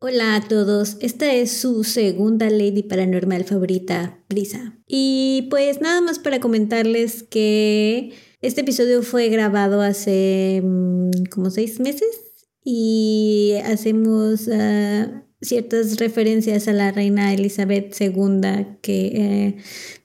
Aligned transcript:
Hola 0.00 0.36
a 0.36 0.46
todos, 0.46 0.96
esta 1.00 1.34
es 1.34 1.50
su 1.50 1.82
segunda 1.82 2.48
Lady 2.50 2.84
Paranormal 2.84 3.42
favorita, 3.42 4.22
Brisa. 4.28 4.78
Y 4.86 5.48
pues 5.50 5.80
nada 5.80 6.00
más 6.00 6.20
para 6.20 6.38
comentarles 6.38 7.24
que 7.24 8.12
este 8.40 8.60
episodio 8.60 9.02
fue 9.02 9.28
grabado 9.28 9.82
hace 9.82 10.62
mm, 10.62 11.24
como 11.32 11.50
seis 11.50 11.80
meses 11.80 12.46
y 12.62 13.54
hacemos 13.64 14.48
ah, 14.52 15.24
ciertas 15.40 15.98
referencias 15.98 16.68
a 16.68 16.74
la 16.74 16.92
reina 16.92 17.34
Elizabeth 17.34 17.92
II 18.00 18.78
que 18.80 19.06
eh, 19.06 19.56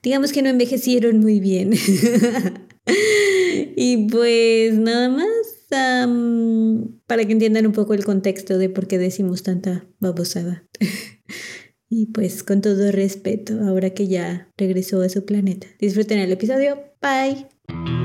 digamos 0.02 0.32
que 0.32 0.42
no 0.42 0.48
envejecieron 0.48 1.20
muy 1.20 1.38
bien. 1.38 1.72
y 3.76 4.08
pues 4.08 4.74
nada 4.74 5.08
más 5.08 5.53
para 7.06 7.24
que 7.24 7.32
entiendan 7.32 7.66
un 7.66 7.72
poco 7.72 7.94
el 7.94 8.04
contexto 8.04 8.58
de 8.58 8.68
por 8.68 8.86
qué 8.86 8.98
decimos 8.98 9.42
tanta 9.42 9.86
babosada. 10.00 10.66
y 11.88 12.06
pues 12.06 12.42
con 12.42 12.60
todo 12.60 12.90
respeto, 12.92 13.60
ahora 13.60 13.90
que 13.90 14.08
ya 14.08 14.50
regresó 14.56 15.02
a 15.02 15.08
su 15.08 15.24
planeta. 15.24 15.66
Disfruten 15.78 16.18
el 16.18 16.32
episodio. 16.32 16.78
Bye. 17.00 18.03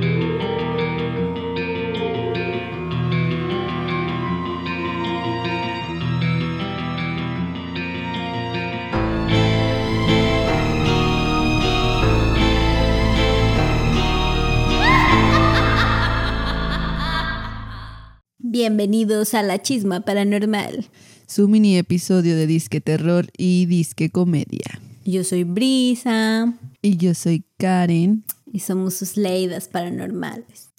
Bienvenidos 18.69 19.33
a 19.33 19.41
la 19.41 19.59
chisma 19.59 20.01
paranormal. 20.01 20.85
Su 21.25 21.47
mini 21.47 21.75
episodio 21.79 22.35
de 22.35 22.45
Disque 22.45 22.79
Terror 22.79 23.25
y 23.35 23.65
Disque 23.65 24.11
Comedia. 24.11 24.79
Yo 25.03 25.23
soy 25.23 25.43
Brisa. 25.43 26.53
Y 26.79 26.97
yo 26.97 27.15
soy 27.15 27.43
Karen. 27.57 28.23
Y 28.53 28.59
somos 28.59 28.93
sus 28.93 29.17
leidas 29.17 29.69
paranormales. 29.69 30.69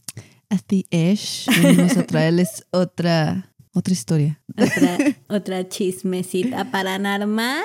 Así 0.48 0.86
es. 0.90 1.46
Vamos 1.64 1.96
a 1.96 2.06
traerles 2.06 2.64
otra, 2.70 3.52
otra 3.72 3.92
historia. 3.92 4.40
Otra, 4.56 4.98
otra 5.28 5.68
chismecita 5.68 6.70
paranormal. 6.70 7.64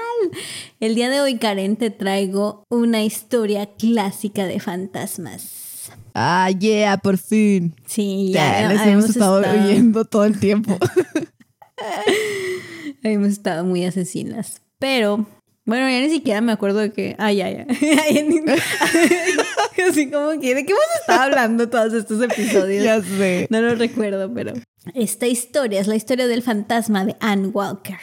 El 0.80 0.96
día 0.96 1.12
de 1.12 1.22
hoy, 1.22 1.38
Karen, 1.38 1.76
te 1.76 1.92
traigo 1.92 2.64
una 2.70 3.04
historia 3.04 3.68
clásica 3.76 4.48
de 4.48 4.60
fantasmas. 4.60 5.65
Ah, 6.14 6.50
yeah, 6.50 6.98
por 6.98 7.18
fin. 7.18 7.76
Sí, 7.86 8.32
ya, 8.34 8.70
les 8.70 8.82
hemos 8.88 9.10
estado, 9.10 9.40
oyendo 9.40 10.06
todo 10.06 10.24
el 10.24 10.40
tiempo. 10.40 10.78
hemos 13.04 13.28
estado 13.28 13.66
muy 13.66 13.84
asesinas. 13.84 14.62
Pero, 14.80 15.28
bueno, 15.66 15.90
ya 15.90 16.00
ni 16.00 16.10
siquiera 16.10 16.42
me 16.42 16.54
acuerdo 16.54 16.80
de 16.80 16.94
que. 16.94 17.16
Ah, 17.18 17.34
ya, 17.34 17.50
ya. 17.50 17.68
Así 19.90 20.10
como 20.10 20.40
que, 20.40 20.56
¿de 20.56 20.66
qué 20.66 20.72
hemos 20.72 20.86
estado 21.02 21.22
hablando 21.22 21.70
todos 21.70 21.94
estos 21.94 22.22
episodios? 22.22 22.84
Ya 22.84 23.02
sé. 23.02 23.48
No 23.50 23.62
lo 23.62 23.76
recuerdo, 23.76 24.34
pero. 24.34 24.54
Esta 24.94 25.28
historia 25.28 25.82
es 25.82 25.88
la 25.88 25.96
historia 25.96 26.28
del 26.28 26.44
fantasma 26.44 27.04
de 27.04 27.16
Anne 27.20 27.48
Walker. 27.48 27.98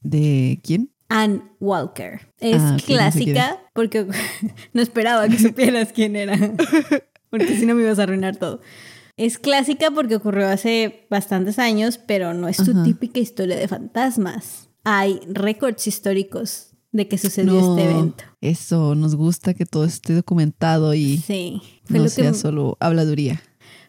¿De 0.00 0.58
quién? 0.62 0.90
Anne 1.08 1.42
Walker. 1.60 2.20
Es 2.40 2.60
ah, 2.60 2.76
clásica 2.84 3.60
porque 3.74 4.06
no 4.72 4.82
esperaba 4.82 5.28
que 5.28 5.38
supieras 5.38 5.92
quién 5.92 6.16
era 6.16 6.36
porque 7.34 7.56
si 7.58 7.66
no 7.66 7.74
me 7.74 7.82
ibas 7.82 7.98
a 7.98 8.04
arruinar 8.04 8.36
todo. 8.36 8.60
Es 9.16 9.38
clásica 9.38 9.90
porque 9.90 10.14
ocurrió 10.14 10.46
hace 10.46 11.04
bastantes 11.10 11.58
años, 11.58 11.98
pero 11.98 12.32
no 12.32 12.46
es 12.46 12.58
su 12.58 12.84
típica 12.84 13.18
historia 13.18 13.56
de 13.56 13.66
fantasmas. 13.66 14.68
Hay 14.84 15.18
récords 15.26 15.88
históricos 15.88 16.68
de 16.92 17.08
que 17.08 17.18
sucedió 17.18 17.58
este 17.58 17.90
evento. 17.90 18.22
Eso, 18.40 18.94
nos 18.94 19.16
gusta 19.16 19.52
que 19.52 19.66
todo 19.66 19.84
esté 19.84 20.14
documentado 20.14 20.94
y 20.94 21.18
sí, 21.18 21.60
fue 21.86 21.98
no 21.98 22.04
lo 22.04 22.08
sea 22.08 22.34
solo 22.34 22.76
habladuría. 22.78 23.42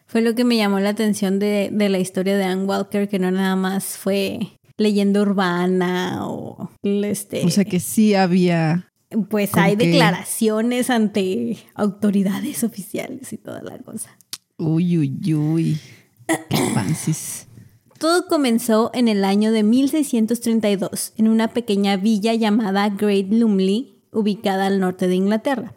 Fue 0.06 0.22
lo 0.22 0.34
que 0.34 0.44
me 0.44 0.56
llamó 0.56 0.80
la 0.80 0.88
atención 0.88 1.38
de, 1.38 1.70
de 1.72 1.88
la 1.88 2.00
historia 2.00 2.36
de 2.36 2.44
Anne 2.46 2.64
Walker, 2.64 3.08
que 3.08 3.20
no 3.20 3.30
nada 3.30 3.54
más 3.54 3.96
fue 3.96 4.40
leyenda 4.76 5.22
urbana 5.22 6.26
o 6.26 6.68
este... 6.82 7.44
O 7.44 7.50
sea 7.50 7.64
que 7.64 7.78
sí 7.78 8.16
había 8.16 8.92
pues 9.28 9.54
hay 9.54 9.76
declaraciones 9.76 10.90
ante 10.90 11.58
autoridades 11.74 12.64
oficiales 12.64 13.32
y 13.32 13.38
toda 13.38 13.62
la 13.62 13.78
cosa. 13.78 14.16
Uy, 14.58 14.98
uy, 14.98 15.34
uy. 15.34 15.80
Qué 16.48 16.58
Todo 17.98 18.26
comenzó 18.26 18.90
en 18.94 19.08
el 19.08 19.24
año 19.24 19.52
de 19.52 19.62
1632 19.62 21.12
en 21.16 21.28
una 21.28 21.48
pequeña 21.48 21.96
villa 21.96 22.34
llamada 22.34 22.88
Great 22.88 23.30
Lumley, 23.30 24.02
ubicada 24.12 24.66
al 24.66 24.80
norte 24.80 25.08
de 25.08 25.14
Inglaterra. 25.14 25.74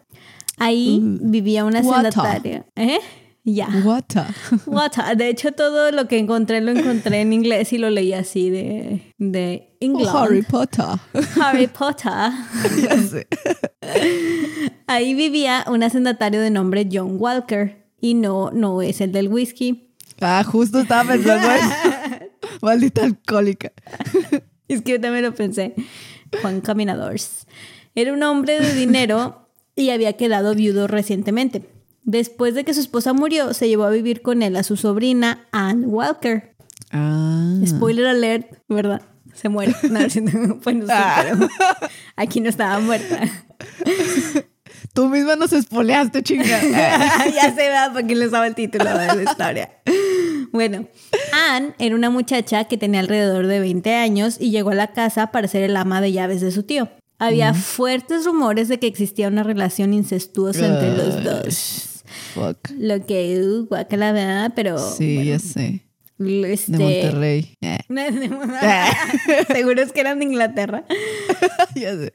Ahí 0.58 1.00
uh, 1.02 1.30
vivía 1.30 1.64
una 1.64 1.82
sendataria. 1.82 2.66
¿Eh? 2.76 2.98
Ya. 3.44 3.68
Water. 3.84 4.26
Water. 4.66 5.16
De 5.16 5.28
hecho, 5.28 5.52
todo 5.52 5.90
lo 5.92 6.06
que 6.08 6.18
encontré 6.18 6.60
lo 6.60 6.72
encontré 6.72 7.20
en 7.20 7.32
inglés 7.32 7.72
y 7.72 7.78
lo 7.78 7.88
leí 7.88 8.12
así 8.12 8.50
de, 8.50 9.14
de 9.18 9.76
England. 9.80 10.16
Harry 10.16 10.42
Potter. 10.42 10.84
Harry 11.40 11.66
Potter. 11.66 12.30
ya 12.82 12.98
sé. 12.98 13.26
Ahí 14.86 15.14
vivía 15.14 15.64
un 15.68 15.82
hacendatario 15.82 16.40
de 16.40 16.50
nombre 16.50 16.88
John 16.90 17.16
Walker. 17.18 17.88
Y 18.00 18.14
no, 18.14 18.50
no 18.50 18.82
es 18.82 19.00
el 19.00 19.12
del 19.12 19.28
whisky. 19.28 19.94
Ah, 20.20 20.42
justo 20.44 20.80
estaba 20.80 21.12
pensando 21.12 21.48
Maldita 22.62 23.04
alcohólica. 23.04 23.72
es 24.68 24.82
que 24.82 24.92
yo 24.92 25.00
también 25.00 25.24
lo 25.24 25.34
pensé. 25.34 25.74
Juan 26.42 26.60
Caminadores. 26.60 27.46
Era 27.94 28.12
un 28.12 28.22
hombre 28.22 28.60
de 28.60 28.74
dinero 28.74 29.48
y 29.76 29.90
había 29.90 30.14
quedado 30.14 30.54
viudo 30.54 30.86
recientemente. 30.86 31.79
Después 32.02 32.54
de 32.54 32.64
que 32.64 32.74
su 32.74 32.80
esposa 32.80 33.12
murió, 33.12 33.54
se 33.54 33.68
llevó 33.68 33.84
a 33.84 33.90
vivir 33.90 34.22
con 34.22 34.42
él 34.42 34.56
a 34.56 34.62
su 34.62 34.76
sobrina 34.76 35.46
Anne 35.52 35.86
Walker. 35.86 36.54
Ah. 36.90 37.54
Spoiler 37.66 38.06
alert, 38.06 38.58
¿verdad? 38.68 39.02
Se 39.34 39.48
muere. 39.48 39.74
No, 39.90 40.00
pues 40.62 40.76
no 40.76 40.86
sé, 40.86 40.92
ah. 40.92 41.48
aquí 42.16 42.40
no 42.40 42.48
estaba 42.48 42.80
muerta. 42.80 43.20
Tú 44.92 45.08
misma 45.08 45.36
nos 45.36 45.52
espoleaste, 45.52 46.22
chinga. 46.22 46.44
ya 47.34 47.54
sé, 47.54 47.68
¿verdad? 47.68 47.92
Porque 47.92 48.16
le 48.16 48.28
sabe 48.28 48.48
el 48.48 48.54
título 48.54 48.84
de 48.84 49.06
la 49.06 49.22
historia. 49.22 49.70
Bueno, 50.52 50.88
Anne 51.32 51.74
era 51.78 51.94
una 51.94 52.10
muchacha 52.10 52.64
que 52.64 52.76
tenía 52.76 53.00
alrededor 53.00 53.46
de 53.46 53.60
20 53.60 53.94
años 53.94 54.36
y 54.40 54.50
llegó 54.50 54.70
a 54.70 54.74
la 54.74 54.88
casa 54.88 55.28
para 55.28 55.46
ser 55.46 55.62
el 55.62 55.76
ama 55.76 56.00
de 56.00 56.12
llaves 56.12 56.40
de 56.40 56.50
su 56.50 56.64
tío. 56.64 56.88
Había 57.18 57.52
fuertes 57.54 58.24
rumores 58.24 58.68
de 58.68 58.78
que 58.78 58.86
existía 58.86 59.28
una 59.28 59.42
relación 59.42 59.92
incestuosa 59.92 60.66
entre 60.66 60.96
los 60.96 61.22
dos. 61.22 61.89
Fuck. 62.34 62.70
Lo 62.78 63.04
que, 63.06 63.40
uh, 63.40 63.68
la 63.96 64.12
verdad, 64.12 64.52
pero. 64.54 64.78
Sí, 64.78 65.24
ya 65.24 65.38
sé. 65.38 65.84
Este... 66.20 66.72
De 66.72 66.84
Monterrey. 66.84 67.56
Seguro 69.52 69.82
es 69.82 69.92
que 69.92 70.00
eran 70.00 70.18
de 70.18 70.26
Inglaterra. 70.26 70.84
ya 71.74 71.96
sé. 71.96 72.12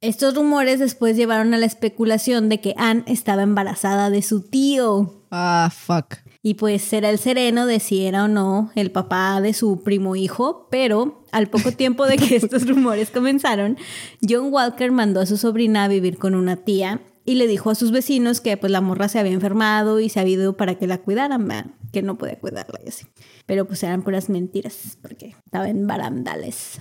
Estos 0.00 0.34
rumores 0.34 0.78
después 0.78 1.16
llevaron 1.16 1.54
a 1.54 1.58
la 1.58 1.66
especulación 1.66 2.48
de 2.48 2.60
que 2.60 2.74
Anne 2.76 3.04
estaba 3.06 3.42
embarazada 3.42 4.10
de 4.10 4.22
su 4.22 4.42
tío. 4.42 5.22
Ah, 5.30 5.70
fuck. 5.74 6.16
Y 6.42 6.54
pues 6.54 6.92
era 6.92 7.08
el 7.08 7.18
sereno 7.18 7.66
de 7.66 7.78
si 7.78 8.04
era 8.04 8.24
o 8.24 8.28
no 8.28 8.70
el 8.74 8.90
papá 8.90 9.40
de 9.40 9.52
su 9.52 9.82
primo 9.82 10.16
hijo, 10.16 10.66
pero 10.70 11.24
al 11.30 11.48
poco 11.48 11.72
tiempo 11.72 12.06
de 12.06 12.16
que 12.16 12.36
estos 12.36 12.66
rumores 12.66 13.10
comenzaron, 13.10 13.78
John 14.26 14.52
Walker 14.52 14.90
mandó 14.90 15.20
a 15.20 15.26
su 15.26 15.36
sobrina 15.36 15.84
a 15.84 15.88
vivir 15.88 16.18
con 16.18 16.34
una 16.34 16.56
tía 16.56 17.00
y 17.24 17.36
le 17.36 17.46
dijo 17.46 17.70
a 17.70 17.74
sus 17.74 17.90
vecinos 17.90 18.40
que 18.40 18.56
pues 18.56 18.72
la 18.72 18.80
morra 18.80 19.08
se 19.08 19.18
había 19.18 19.32
enfermado 19.32 20.00
y 20.00 20.08
se 20.08 20.20
había 20.20 20.34
ido 20.34 20.56
para 20.56 20.76
que 20.76 20.86
la 20.86 20.98
cuidaran, 20.98 21.74
que 21.92 22.02
no 22.02 22.18
podía 22.18 22.38
cuidarla 22.38 22.80
y 22.84 22.88
así. 22.88 23.06
Pero 23.46 23.66
pues 23.66 23.82
eran 23.82 24.02
puras 24.02 24.28
mentiras 24.28 24.98
porque 25.00 25.34
estaba 25.44 25.68
en 25.68 25.86
barandales. 25.86 26.80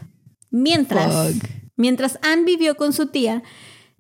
Mientras, 0.50 1.36
mientras 1.76 2.20
Anne 2.24 2.44
vivió 2.46 2.76
con 2.76 2.92
su 2.94 3.08
tía, 3.08 3.44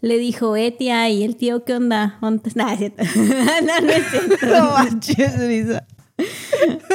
le 0.01 0.17
dijo, 0.17 0.55
eh, 0.55 0.71
tía, 0.71 1.07
¿y 1.09 1.23
el 1.23 1.35
tío 1.35 1.63
qué 1.63 1.75
onda? 1.75 2.17
No, 2.21 2.41
es 2.69 2.77
cierto. 2.79 3.03
no, 3.15 3.81
no 3.81 3.91
es 3.91 4.05
cierto. 4.09 4.47
No 4.47 4.71
manches, 4.71 5.33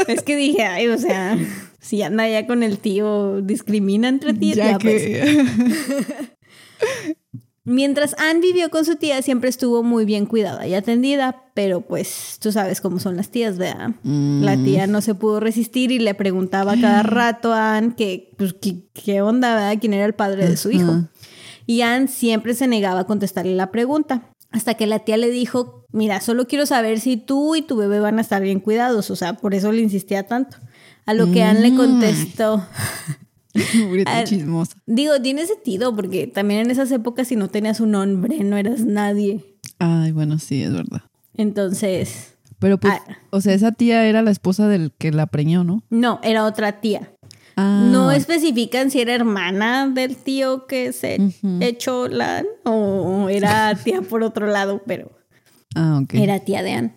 Es 0.09 0.23
que 0.23 0.37
dije, 0.37 0.63
ay, 0.65 0.89
o 0.89 0.99
sea, 0.99 1.39
si 1.81 2.03
anda 2.03 2.29
ya 2.29 2.47
con 2.47 2.63
el 2.63 2.79
tío, 2.79 3.41
discrimina 3.43 4.09
entre 4.09 4.35
tíos. 4.35 4.57
Ya, 4.57 4.77
que... 4.79 5.47
Pues. 6.79 7.16
Mientras 7.69 8.15
Anne 8.19 8.39
vivió 8.39 8.71
con 8.71 8.85
su 8.85 8.95
tía, 8.95 9.21
siempre 9.23 9.51
estuvo 9.51 9.83
muy 9.83 10.05
bien 10.05 10.25
cuidada 10.27 10.69
y 10.69 10.75
atendida, 10.75 11.43
pero 11.53 11.81
pues 11.81 12.39
tú 12.41 12.53
sabes 12.53 12.81
cómo 12.81 13.01
son 13.01 13.17
las 13.17 13.31
tías, 13.31 13.59
¿verdad? 13.59 13.91
La 14.05 14.57
mm. 14.57 14.65
tía 14.65 14.87
no 14.87 15.01
se 15.01 15.17
pudo 15.17 15.41
resistir 15.41 15.91
y 15.91 15.99
le 15.99 16.15
preguntaba 16.15 16.77
cada 16.81 17.03
rato 17.03 17.53
a 17.53 17.77
Anne 17.77 17.95
que, 17.97 18.33
pues, 18.39 18.55
qué, 18.95 19.21
onda, 19.21 19.57
¿verdad? 19.57 19.79
¿Quién 19.81 19.95
era 19.95 20.05
el 20.05 20.15
padre 20.15 20.49
de 20.49 20.57
su 20.57 20.71
hijo? 20.71 21.09
Y 21.67 21.81
Anne 21.81 22.07
siempre 22.07 22.55
se 22.55 22.69
negaba 22.69 23.01
a 23.01 23.07
contestarle 23.07 23.57
la 23.57 23.73
pregunta, 23.73 24.31
hasta 24.53 24.75
que 24.75 24.87
la 24.87 25.01
tía 25.01 25.17
le 25.17 25.31
dijo, 25.31 25.85
mira, 25.91 26.21
solo 26.21 26.47
quiero 26.47 26.67
saber 26.67 27.01
si 27.01 27.17
tú 27.17 27.57
y 27.57 27.63
tu 27.63 27.77
bebé 27.77 27.99
van 27.99 28.19
a 28.19 28.23
estar 28.23 28.43
bien 28.43 28.61
cuidados, 28.61 29.11
o 29.11 29.17
sea, 29.17 29.35
por 29.35 29.55
eso 29.55 29.73
le 29.73 29.83
insistía 29.83 30.25
tanto. 30.29 30.59
A 31.05 31.15
lo 31.15 31.33
que 31.33 31.43
Anne 31.43 31.63
le 31.63 31.71
mm. 31.73 31.77
contestó... 31.77 32.65
Ah, 34.07 34.25
chismosa. 34.25 34.77
Digo, 34.87 35.21
tiene 35.23 35.47
sentido 35.47 35.95
porque 35.97 36.27
también 36.27 36.61
en 36.61 36.71
esas 36.71 36.91
épocas 36.93 37.29
si 37.29 37.37
no 37.37 37.49
tenías 37.49 37.81
un 37.81 37.93
nombre 37.93 38.39
no 38.45 38.57
eras 38.57 38.81
nadie. 38.81 39.45
Ay, 39.79 40.13
bueno, 40.13 40.39
sí, 40.39 40.63
es 40.63 40.73
verdad. 40.73 41.03
Entonces, 41.35 42.35
Pero 42.59 42.79
pues, 42.79 42.95
Ah. 42.95 43.19
o 43.31 43.41
sea, 43.41 43.53
esa 43.55 43.73
tía 43.73 44.07
era 44.07 44.23
la 44.23 44.31
esposa 44.31 44.67
del 44.69 44.93
que 44.97 45.13
la 45.13 45.27
preñó, 45.27 45.65
¿no? 45.65 45.83
no, 45.91 46.21
era 46.23 46.45
otra 46.45 46.81
tía. 46.81 47.11
Ah, 47.59 47.89
No 47.91 48.11
especifican 48.11 48.91
si 48.91 49.01
era 49.01 49.15
hermana 49.15 49.89
del 49.89 50.17
tío 50.17 50.67
que 50.67 50.93
se 50.93 51.19
echó 51.61 52.07
la 52.09 52.45
o 52.65 53.29
era 53.31 53.75
tía 53.85 54.03
por 54.03 54.23
otro 54.23 54.47
lado, 54.47 54.83
pero 54.87 55.11
Ah, 55.75 56.01
ok. 56.03 56.15
era 56.15 56.39
tía 56.41 56.63
de 56.63 56.73
Anne. 56.73 56.95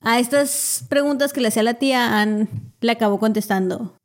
A 0.00 0.20
estas 0.20 0.84
preguntas 0.88 1.32
que 1.32 1.40
le 1.40 1.48
hacía 1.48 1.64
la 1.64 1.74
tía, 1.74 2.20
Anne 2.20 2.46
le 2.80 2.92
acabó 2.92 3.18
contestando. 3.18 3.96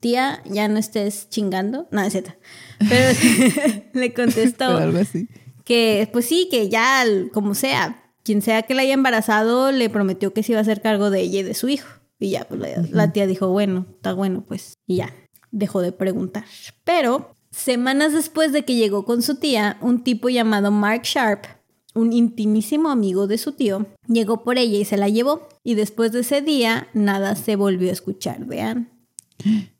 Tía, 0.00 0.42
ya 0.44 0.68
no 0.68 0.78
estés 0.78 1.28
chingando. 1.30 1.88
No, 1.90 2.02
es 2.02 2.12
cierto. 2.12 2.32
Pero 2.88 3.18
le 3.94 4.12
contestó 4.14 4.66
Pero 4.66 4.78
algo 4.78 4.98
así. 4.98 5.28
que, 5.64 6.08
pues 6.12 6.26
sí, 6.26 6.48
que 6.50 6.68
ya, 6.68 7.04
como 7.32 7.54
sea, 7.54 8.12
quien 8.22 8.42
sea 8.42 8.62
que 8.62 8.74
la 8.74 8.82
haya 8.82 8.94
embarazado, 8.94 9.72
le 9.72 9.88
prometió 9.88 10.32
que 10.32 10.42
se 10.42 10.52
iba 10.52 10.58
a 10.58 10.62
hacer 10.62 10.82
cargo 10.82 11.10
de 11.10 11.20
ella 11.20 11.40
y 11.40 11.42
de 11.44 11.54
su 11.54 11.68
hijo. 11.68 11.88
Y 12.18 12.30
ya, 12.30 12.44
pues 12.48 12.60
la, 12.60 12.68
la 12.90 13.12
tía 13.12 13.26
dijo, 13.26 13.48
bueno, 13.48 13.86
está 13.94 14.12
bueno, 14.14 14.44
pues. 14.46 14.74
Y 14.86 14.96
ya, 14.96 15.14
dejó 15.50 15.80
de 15.82 15.92
preguntar. 15.92 16.44
Pero, 16.84 17.34
semanas 17.50 18.12
después 18.12 18.52
de 18.52 18.64
que 18.64 18.74
llegó 18.74 19.04
con 19.04 19.22
su 19.22 19.36
tía, 19.36 19.78
un 19.80 20.02
tipo 20.02 20.28
llamado 20.28 20.70
Mark 20.70 21.02
Sharp, 21.04 21.44
un 21.94 22.12
intimísimo 22.12 22.90
amigo 22.90 23.26
de 23.26 23.38
su 23.38 23.52
tío, 23.52 23.86
llegó 24.06 24.44
por 24.44 24.58
ella 24.58 24.78
y 24.78 24.84
se 24.84 24.96
la 24.96 25.08
llevó. 25.08 25.48
Y 25.62 25.74
después 25.74 26.12
de 26.12 26.20
ese 26.20 26.42
día, 26.42 26.88
nada 26.94 27.36
se 27.36 27.56
volvió 27.56 27.90
a 27.90 27.92
escuchar 27.92 28.46
de 28.46 28.60
Anne. 28.60 28.88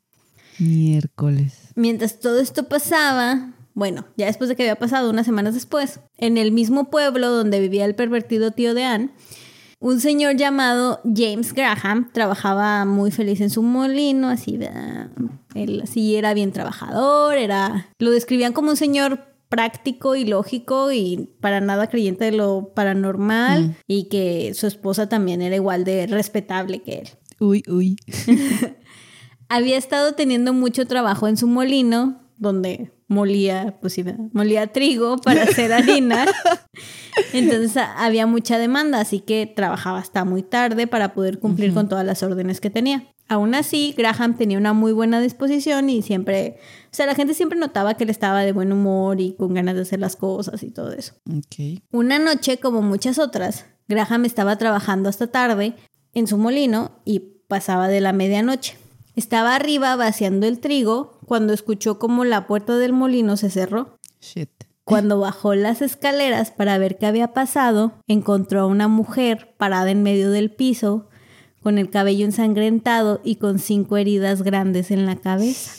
Miércoles. 0.59 1.69
Mientras 1.75 2.19
todo 2.19 2.39
esto 2.39 2.67
pasaba, 2.67 3.53
bueno, 3.73 4.05
ya 4.15 4.25
después 4.25 4.49
de 4.49 4.55
que 4.55 4.63
había 4.63 4.79
pasado 4.79 5.09
unas 5.09 5.25
semanas 5.25 5.53
después, 5.53 5.99
en 6.17 6.37
el 6.37 6.51
mismo 6.51 6.89
pueblo 6.89 7.29
donde 7.29 7.59
vivía 7.59 7.85
el 7.85 7.95
pervertido 7.95 8.51
tío 8.51 8.73
de 8.73 8.83
Anne, 8.83 9.09
un 9.79 9.99
señor 9.99 10.35
llamado 10.35 11.01
James 11.03 11.53
Graham 11.53 12.09
trabajaba 12.11 12.85
muy 12.85 13.11
feliz 13.11 13.41
en 13.41 13.51
su 13.51 13.61
molino, 13.61 14.29
así, 14.29 14.57
¿verdad? 14.57 15.11
él 15.53 15.81
así 15.83 16.15
era 16.15 16.33
bien 16.33 16.51
trabajador, 16.51 17.37
era, 17.37 17.89
lo 17.99 18.11
describían 18.11 18.53
como 18.53 18.71
un 18.71 18.77
señor 18.77 19.27
práctico 19.49 20.15
y 20.15 20.25
lógico 20.25 20.91
y 20.91 21.29
para 21.39 21.61
nada 21.61 21.87
creyente 21.87 22.25
de 22.25 22.31
lo 22.31 22.73
paranormal 22.73 23.77
y 23.87 24.05
que 24.05 24.53
su 24.53 24.67
esposa 24.67 25.07
también 25.07 25.41
era 25.41 25.55
igual 25.55 25.83
de 25.83 26.07
respetable 26.07 26.81
que 26.81 26.99
él. 26.99 27.09
Uy, 27.39 27.63
uy. 27.67 27.97
Había 29.49 29.77
estado 29.77 30.13
teniendo 30.13 30.53
mucho 30.53 30.85
trabajo 30.85 31.27
en 31.27 31.37
su 31.37 31.47
molino, 31.47 32.21
donde 32.37 32.91
molía, 33.07 33.77
pues 33.81 33.97
molía 34.33 34.67
trigo 34.67 35.17
para 35.17 35.43
hacer 35.43 35.73
harina. 35.73 36.25
Entonces 37.33 37.81
había 37.95 38.27
mucha 38.27 38.57
demanda, 38.57 38.99
así 38.99 39.19
que 39.21 39.51
trabajaba 39.53 39.99
hasta 39.99 40.25
muy 40.25 40.43
tarde 40.43 40.87
para 40.87 41.13
poder 41.13 41.39
cumplir 41.39 41.73
con 41.73 41.89
todas 41.89 42.05
las 42.05 42.21
órdenes 42.23 42.61
que 42.61 42.69
tenía. 42.69 43.07
Aún 43.29 43.55
así, 43.55 43.93
Graham 43.97 44.37
tenía 44.37 44.57
una 44.57 44.71
muy 44.71 44.93
buena 44.93 45.19
disposición 45.19 45.89
y 45.89 46.01
siempre, 46.01 46.57
o 46.85 46.95
sea, 46.95 47.05
la 47.05 47.15
gente 47.15 47.33
siempre 47.33 47.59
notaba 47.59 47.95
que 47.95 48.05
él 48.05 48.09
estaba 48.09 48.41
de 48.41 48.53
buen 48.53 48.71
humor 48.71 49.19
y 49.19 49.33
con 49.33 49.53
ganas 49.53 49.75
de 49.75 49.81
hacer 49.81 49.99
las 49.99 50.15
cosas 50.15 50.63
y 50.63 50.71
todo 50.71 50.93
eso. 50.93 51.13
Ok. 51.29 51.81
Una 51.91 52.19
noche, 52.19 52.57
como 52.57 52.81
muchas 52.81 53.19
otras, 53.19 53.65
Graham 53.89 54.23
estaba 54.23 54.57
trabajando 54.57 55.09
hasta 55.09 55.27
tarde 55.27 55.73
en 56.13 56.27
su 56.27 56.37
molino 56.37 57.01
y 57.03 57.19
pasaba 57.47 57.89
de 57.89 57.99
la 57.99 58.13
medianoche. 58.13 58.77
Estaba 59.17 59.55
arriba 59.55 59.95
vaciando 59.95 60.45
el 60.45 60.59
trigo 60.59 61.17
cuando 61.25 61.51
escuchó 61.51 61.97
como 61.97 62.23
la 62.23 62.45
puerta 62.45 62.77
del 62.77 62.93
molino 62.93 63.35
se 63.35 63.49
cerró. 63.49 63.97
Shit. 64.21 64.51
Cuando 64.83 65.19
bajó 65.19 65.55
las 65.55 65.81
escaleras 65.81 66.51
para 66.51 66.77
ver 66.77 66.99
qué 66.99 67.07
había 67.07 67.33
pasado, 67.33 67.93
encontró 68.05 68.61
a 68.61 68.65
una 68.67 68.87
mujer 68.87 69.55
parada 69.57 69.89
en 69.89 70.03
medio 70.03 70.29
del 70.29 70.51
piso, 70.51 71.09
con 71.63 71.79
el 71.79 71.89
cabello 71.89 72.25
ensangrentado 72.25 73.19
y 73.23 73.37
con 73.37 73.57
cinco 73.57 73.97
heridas 73.97 74.43
grandes 74.43 74.91
en 74.91 75.07
la 75.07 75.15
cabeza. 75.15 75.71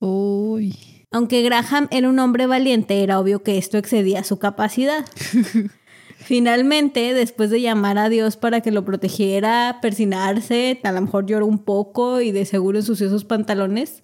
Uy. 0.00 0.76
Aunque 1.12 1.42
Graham 1.42 1.86
era 1.92 2.08
un 2.08 2.18
hombre 2.18 2.48
valiente, 2.48 3.04
era 3.04 3.20
obvio 3.20 3.44
que 3.44 3.56
esto 3.56 3.78
excedía 3.78 4.24
su 4.24 4.40
capacidad. 4.40 5.04
Finalmente, 6.24 7.14
después 7.14 7.50
de 7.50 7.60
llamar 7.60 7.98
a 7.98 8.08
Dios 8.08 8.36
para 8.36 8.60
que 8.60 8.70
lo 8.70 8.84
protegiera, 8.84 9.78
persinarse, 9.82 10.80
a 10.82 10.92
lo 10.92 11.00
mejor 11.02 11.26
lloró 11.26 11.46
un 11.46 11.58
poco 11.58 12.20
y 12.20 12.32
de 12.32 12.44
seguro 12.46 12.78
ensució 12.78 13.10
sus 13.10 13.24
pantalones, 13.24 14.02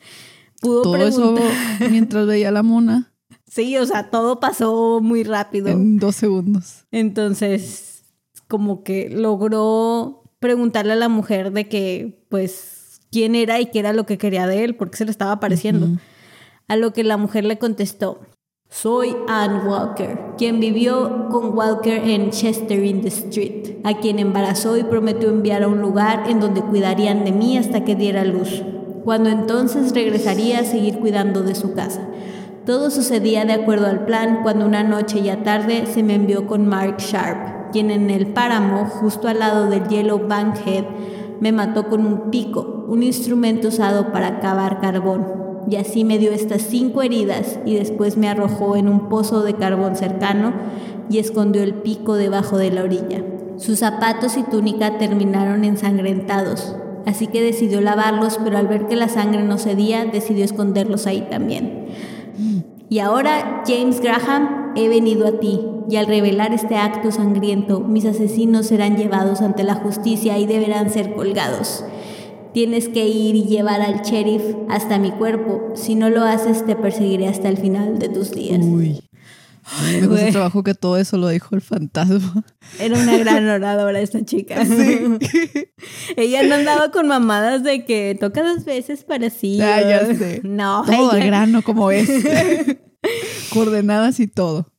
pudo 0.60 0.82
Todo 0.82 0.96
eso 0.96 1.34
preguntar. 1.34 1.50
mientras 1.90 2.26
veía 2.26 2.48
a 2.48 2.52
la 2.52 2.62
mona 2.62 3.12
Sí, 3.46 3.76
o 3.78 3.84
sea, 3.84 4.10
todo 4.10 4.38
pasó 4.38 5.00
muy 5.02 5.24
rápido. 5.24 5.68
en 5.68 5.98
dos 5.98 6.14
segundos. 6.14 6.84
Entonces, 6.92 8.04
como 8.46 8.84
que 8.84 9.10
logró 9.10 10.22
preguntarle 10.38 10.92
a 10.92 10.96
la 10.96 11.08
mujer 11.08 11.50
de 11.52 11.68
que, 11.68 12.24
pues, 12.28 13.00
quién 13.10 13.34
era 13.34 13.60
y 13.60 13.66
qué 13.66 13.80
era 13.80 13.92
lo 13.92 14.06
que 14.06 14.18
quería 14.18 14.46
de 14.46 14.62
él, 14.62 14.76
porque 14.76 14.98
se 14.98 15.04
le 15.04 15.10
estaba 15.10 15.32
apareciendo. 15.32 15.88
A 16.68 16.76
lo 16.76 16.92
que 16.92 17.02
la 17.02 17.16
mujer 17.16 17.44
le 17.44 17.58
contestó, 17.58 18.20
soy 18.70 19.16
Ann 19.26 19.66
Walker, 19.66 20.36
quien 20.38 20.60
vivió 20.60 21.28
con 21.28 21.58
Walker 21.58 22.08
en 22.08 22.30
Chester 22.30 22.84
in 22.84 23.02
the 23.02 23.08
Street, 23.08 23.80
a 23.82 23.94
quien 23.94 24.20
embarazó 24.20 24.76
y 24.76 24.84
prometió 24.84 25.28
enviar 25.28 25.64
a 25.64 25.68
un 25.68 25.80
lugar 25.80 26.30
en 26.30 26.38
donde 26.38 26.62
cuidarían 26.62 27.24
de 27.24 27.32
mí 27.32 27.58
hasta 27.58 27.84
que 27.84 27.96
diera 27.96 28.24
luz, 28.24 28.62
cuando 29.04 29.28
entonces 29.28 29.92
regresaría 29.92 30.60
a 30.60 30.64
seguir 30.64 31.00
cuidando 31.00 31.42
de 31.42 31.56
su 31.56 31.74
casa. 31.74 32.08
Todo 32.64 32.90
sucedía 32.90 33.44
de 33.44 33.54
acuerdo 33.54 33.88
al 33.88 34.04
plan 34.04 34.40
cuando 34.44 34.66
una 34.66 34.84
noche 34.84 35.20
ya 35.20 35.42
tarde 35.42 35.86
se 35.86 36.04
me 36.04 36.14
envió 36.14 36.46
con 36.46 36.68
Mark 36.68 36.98
Sharp, 36.98 37.72
quien 37.72 37.90
en 37.90 38.08
el 38.08 38.28
páramo, 38.28 38.86
justo 38.86 39.26
al 39.26 39.40
lado 39.40 39.68
del 39.68 39.88
Yellow 39.88 40.28
Bankhead, 40.28 40.84
me 41.40 41.50
mató 41.50 41.88
con 41.88 42.06
un 42.06 42.30
pico, 42.30 42.84
un 42.88 43.02
instrumento 43.02 43.68
usado 43.68 44.12
para 44.12 44.38
cavar 44.38 44.80
carbón. 44.80 45.39
Y 45.68 45.76
así 45.76 46.04
me 46.04 46.18
dio 46.18 46.32
estas 46.32 46.62
cinco 46.62 47.02
heridas 47.02 47.58
y 47.64 47.74
después 47.74 48.16
me 48.16 48.28
arrojó 48.28 48.76
en 48.76 48.88
un 48.88 49.08
pozo 49.08 49.42
de 49.42 49.54
carbón 49.54 49.96
cercano 49.96 50.52
y 51.10 51.18
escondió 51.18 51.62
el 51.62 51.74
pico 51.74 52.14
debajo 52.14 52.56
de 52.56 52.70
la 52.70 52.82
orilla. 52.82 53.22
Sus 53.56 53.80
zapatos 53.80 54.36
y 54.36 54.42
túnica 54.42 54.96
terminaron 54.96 55.64
ensangrentados, 55.64 56.74
así 57.04 57.26
que 57.26 57.42
decidió 57.42 57.80
lavarlos, 57.80 58.38
pero 58.42 58.56
al 58.56 58.68
ver 58.68 58.86
que 58.86 58.96
la 58.96 59.08
sangre 59.08 59.42
no 59.42 59.58
cedía, 59.58 60.06
decidió 60.06 60.44
esconderlos 60.44 61.06
ahí 61.06 61.26
también. 61.30 61.88
Y 62.88 63.00
ahora, 63.00 63.62
James 63.66 64.00
Graham, 64.00 64.72
he 64.76 64.88
venido 64.88 65.26
a 65.26 65.38
ti, 65.40 65.60
y 65.90 65.96
al 65.96 66.06
revelar 66.06 66.54
este 66.54 66.76
acto 66.76 67.10
sangriento, 67.10 67.80
mis 67.80 68.06
asesinos 68.06 68.66
serán 68.66 68.96
llevados 68.96 69.42
ante 69.42 69.62
la 69.62 69.74
justicia 69.74 70.38
y 70.38 70.46
deberán 70.46 70.90
ser 70.90 71.14
colgados. 71.14 71.84
Tienes 72.52 72.88
que 72.88 73.06
ir 73.06 73.36
y 73.36 73.44
llevar 73.44 73.80
al 73.80 74.02
sheriff 74.02 74.42
hasta 74.68 74.98
mi 74.98 75.12
cuerpo. 75.12 75.72
Si 75.76 75.94
no 75.94 76.10
lo 76.10 76.22
haces, 76.24 76.66
te 76.66 76.74
perseguiré 76.76 77.28
hasta 77.28 77.48
el 77.48 77.58
final 77.58 77.98
de 77.98 78.08
tus 78.08 78.32
días. 78.32 78.60
Uy. 78.62 79.00
Me 79.84 79.98
güey. 80.06 80.08
gusta 80.08 80.30
trabajo 80.32 80.62
que 80.64 80.74
todo 80.74 80.96
eso 80.96 81.16
lo 81.16 81.28
dijo 81.28 81.54
el 81.54 81.60
fantasma. 81.60 82.44
Era 82.80 82.98
una 82.98 83.16
gran 83.18 83.48
oradora 83.48 84.00
esta 84.00 84.24
chica. 84.24 84.56
ella 86.16 86.42
no 86.42 86.54
andaba 86.56 86.90
con 86.90 87.06
mamadas 87.06 87.62
de 87.62 87.84
que 87.84 88.16
toca 88.18 88.42
dos 88.42 88.64
veces 88.64 89.04
para 89.04 89.30
sí. 89.30 89.60
Ah, 89.60 89.80
ya 89.82 90.06
sé. 90.14 90.40
No, 90.44 90.82
Todo 90.86 91.10
al 91.12 91.18
ella- 91.18 91.26
grano 91.26 91.62
como 91.62 91.90
es. 91.92 92.08
Coordenadas 93.52 94.20
y 94.20 94.26
todo. 94.26 94.72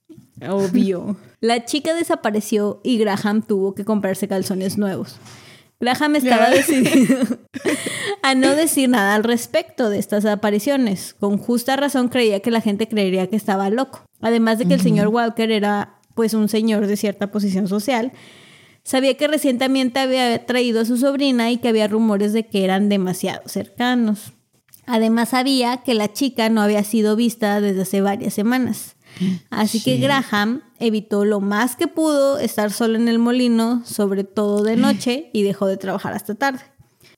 Obvio. 0.48 1.16
La 1.40 1.66
chica 1.66 1.94
desapareció 1.94 2.82
y 2.84 2.98
Graham 2.98 3.42
tuvo 3.44 3.74
que 3.76 3.86
comprarse 3.86 4.28
calzones 4.28 4.78
nuevos. 4.78 5.18
Graham 5.82 6.16
estaba 6.16 6.50
decidido 6.52 7.18
a 8.22 8.36
no 8.36 8.56
decir 8.56 8.88
nada 8.88 9.16
al 9.16 9.24
respecto 9.24 9.90
de 9.90 9.98
estas 9.98 10.26
apariciones. 10.26 11.16
Con 11.20 11.38
justa 11.38 11.76
razón 11.76 12.08
creía 12.08 12.40
que 12.40 12.52
la 12.52 12.62
gente 12.62 12.88
creería 12.88 13.28
que 13.28 13.36
estaba 13.36 13.70
loco. 13.70 14.06
Además 14.22 14.60
de 14.60 14.66
que 14.68 14.76
el 14.76 14.82
señor 14.82 15.08
Walker 15.08 15.52
era 15.52 15.98
pues 16.14 16.36
un 16.36 16.48
señor 16.50 16.86
de 16.86 16.98
cierta 16.98 17.32
posición 17.32 17.68
social. 17.68 18.12
Sabía 18.84 19.18
que 19.18 19.28
recientemente 19.28 20.00
había 20.00 20.46
traído 20.46 20.82
a 20.82 20.86
su 20.86 20.98
sobrina 20.98 21.52
y 21.52 21.58
que 21.58 21.70
había 21.70 21.88
rumores 21.88 22.32
de 22.32 22.46
que 22.46 22.64
eran 22.64 22.88
demasiado 22.88 23.42
cercanos. 23.48 24.34
Además 24.86 25.30
sabía 25.30 25.78
que 25.78 25.94
la 25.94 26.12
chica 26.12 26.50
no 26.50 26.62
había 26.62 26.84
sido 26.84 27.16
vista 27.16 27.60
desde 27.62 27.84
hace 27.84 28.02
varias 28.02 28.34
semanas. 28.34 28.96
Así 29.50 29.82
que. 29.84 29.98
Graham 29.98 30.62
evitó 30.80 31.26
lo 31.26 31.40
más 31.42 31.76
que 31.76 31.88
pudo 31.88 32.40
estar 32.40 32.72
solo 32.72 32.96
en 32.98 33.08
el 33.08 33.20
molino, 33.20 33.84
sobre 33.86 34.24
todo 34.24 34.64
de 34.64 34.76
noche, 34.78 35.30
y 35.34 35.44
dejó 35.44 35.68
de 35.68 35.78
trabajar 35.78 36.14
hasta 36.14 36.36
tarde. 36.36 36.62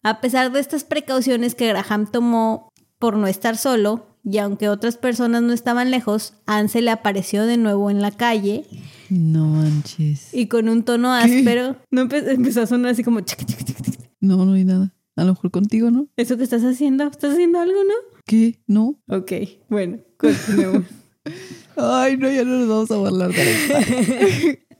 A 0.03 0.19
pesar 0.19 0.51
de 0.51 0.59
estas 0.59 0.83
precauciones 0.83 1.55
que 1.55 1.67
Graham 1.67 2.11
tomó 2.11 2.69
por 2.99 3.15
no 3.17 3.27
estar 3.27 3.57
solo, 3.57 4.07
y 4.25 4.37
aunque 4.37 4.69
otras 4.69 4.97
personas 4.97 5.41
no 5.43 5.53
estaban 5.53 5.91
lejos, 5.91 6.33
Anne 6.45 6.69
se 6.69 6.81
le 6.81 6.91
apareció 6.91 7.45
de 7.45 7.57
nuevo 7.57 7.89
en 7.89 8.01
la 8.01 8.11
calle 8.11 8.65
No 9.09 9.45
manches. 9.47 10.33
y 10.33 10.47
con 10.47 10.69
un 10.69 10.83
tono 10.83 11.11
áspero 11.13 11.75
no 11.91 12.03
empe- 12.07 12.29
empezó 12.29 12.61
a 12.61 12.67
sonar 12.67 12.91
así 12.91 13.03
como. 13.03 13.19
No, 14.21 14.45
no 14.45 14.53
hay 14.53 14.63
nada. 14.63 14.93
A 15.17 15.23
lo 15.25 15.33
mejor 15.33 15.51
contigo, 15.51 15.91
¿no? 15.91 16.07
¿Eso 16.17 16.37
que 16.37 16.43
estás 16.43 16.63
haciendo? 16.63 17.03
¿Estás 17.05 17.33
haciendo 17.33 17.59
algo, 17.59 17.83
no? 17.83 17.93
¿Qué? 18.25 18.61
¿No? 18.65 18.95
Ok, 19.09 19.31
bueno, 19.69 19.99
continuemos. 20.17 20.85
Ay, 21.75 22.17
no, 22.17 22.29
ya 22.31 22.43
no 22.43 22.57
nos 22.59 22.67
vamos 22.67 22.91
a 22.91 22.95
burlar 22.97 23.31
de. 23.31 24.59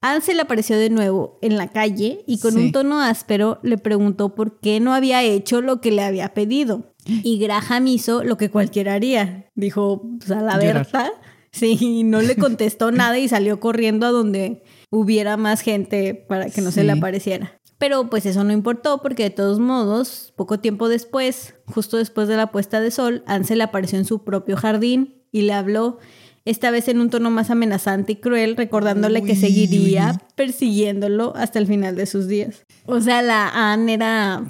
Ansel 0.00 0.38
apareció 0.38 0.76
de 0.78 0.90
nuevo 0.90 1.38
en 1.42 1.56
la 1.56 1.68
calle 1.68 2.22
y 2.26 2.38
con 2.38 2.52
Sí. 2.52 2.58
un 2.58 2.72
tono 2.72 3.00
áspero 3.00 3.58
le 3.62 3.78
preguntó 3.78 4.34
por 4.34 4.60
qué 4.60 4.78
no 4.80 4.94
había 4.94 5.22
hecho 5.22 5.60
lo 5.60 5.80
que 5.80 5.90
le 5.90 6.02
había 6.02 6.34
pedido. 6.34 6.94
Y 7.06 7.38
Graham 7.38 7.86
hizo 7.88 8.22
lo 8.22 8.36
que 8.36 8.50
cualquiera 8.50 8.94
haría. 8.94 9.46
Dijo, 9.54 10.02
pues 10.18 10.30
a 10.30 10.40
la. 10.42 10.56
Berta. 10.58 11.10
Sí, 11.50 12.04
no 12.04 12.20
le 12.20 12.36
contestó 12.36 12.92
nada 12.92 13.18
y 13.18 13.28
salió 13.28 13.58
corriendo 13.58 14.06
a 14.06 14.10
donde 14.10 14.62
hubiera 14.90 15.36
más 15.36 15.62
gente 15.62 16.14
para 16.14 16.50
que 16.50 16.60
no 16.60 16.70
se 16.70 16.84
le 16.84 16.92
apareciera. 16.92 17.58
Pero 17.78 18.10
pues 18.10 18.26
eso 18.26 18.44
no 18.44 18.52
importó 18.52 19.00
porque 19.02 19.22
de 19.24 19.30
todos 19.30 19.58
modos, 19.58 20.32
poco 20.36 20.58
tiempo 20.60 20.88
después, 20.88 21.54
justo 21.66 21.96
después 21.96 22.28
de 22.28 22.36
la 22.36 22.50
puesta 22.52 22.80
de 22.80 22.90
sol, 22.90 23.22
Ansel 23.26 23.60
apareció 23.62 23.98
en 23.98 24.04
su 24.04 24.24
propio 24.24 24.56
jardín 24.56 25.17
y 25.32 25.42
le 25.42 25.52
habló, 25.52 25.98
esta 26.44 26.70
vez 26.70 26.88
en 26.88 27.00
un 27.00 27.10
tono 27.10 27.30
más 27.30 27.50
amenazante 27.50 28.12
y 28.12 28.16
cruel, 28.16 28.56
recordándole 28.56 29.22
que 29.22 29.36
seguiría 29.36 30.12
uy. 30.14 30.26
persiguiéndolo 30.34 31.34
hasta 31.36 31.58
el 31.58 31.66
final 31.66 31.94
de 31.94 32.06
sus 32.06 32.26
días. 32.26 32.64
O 32.86 33.00
sea, 33.00 33.20
la 33.20 33.48
Anne 33.48 33.94
era, 33.94 34.44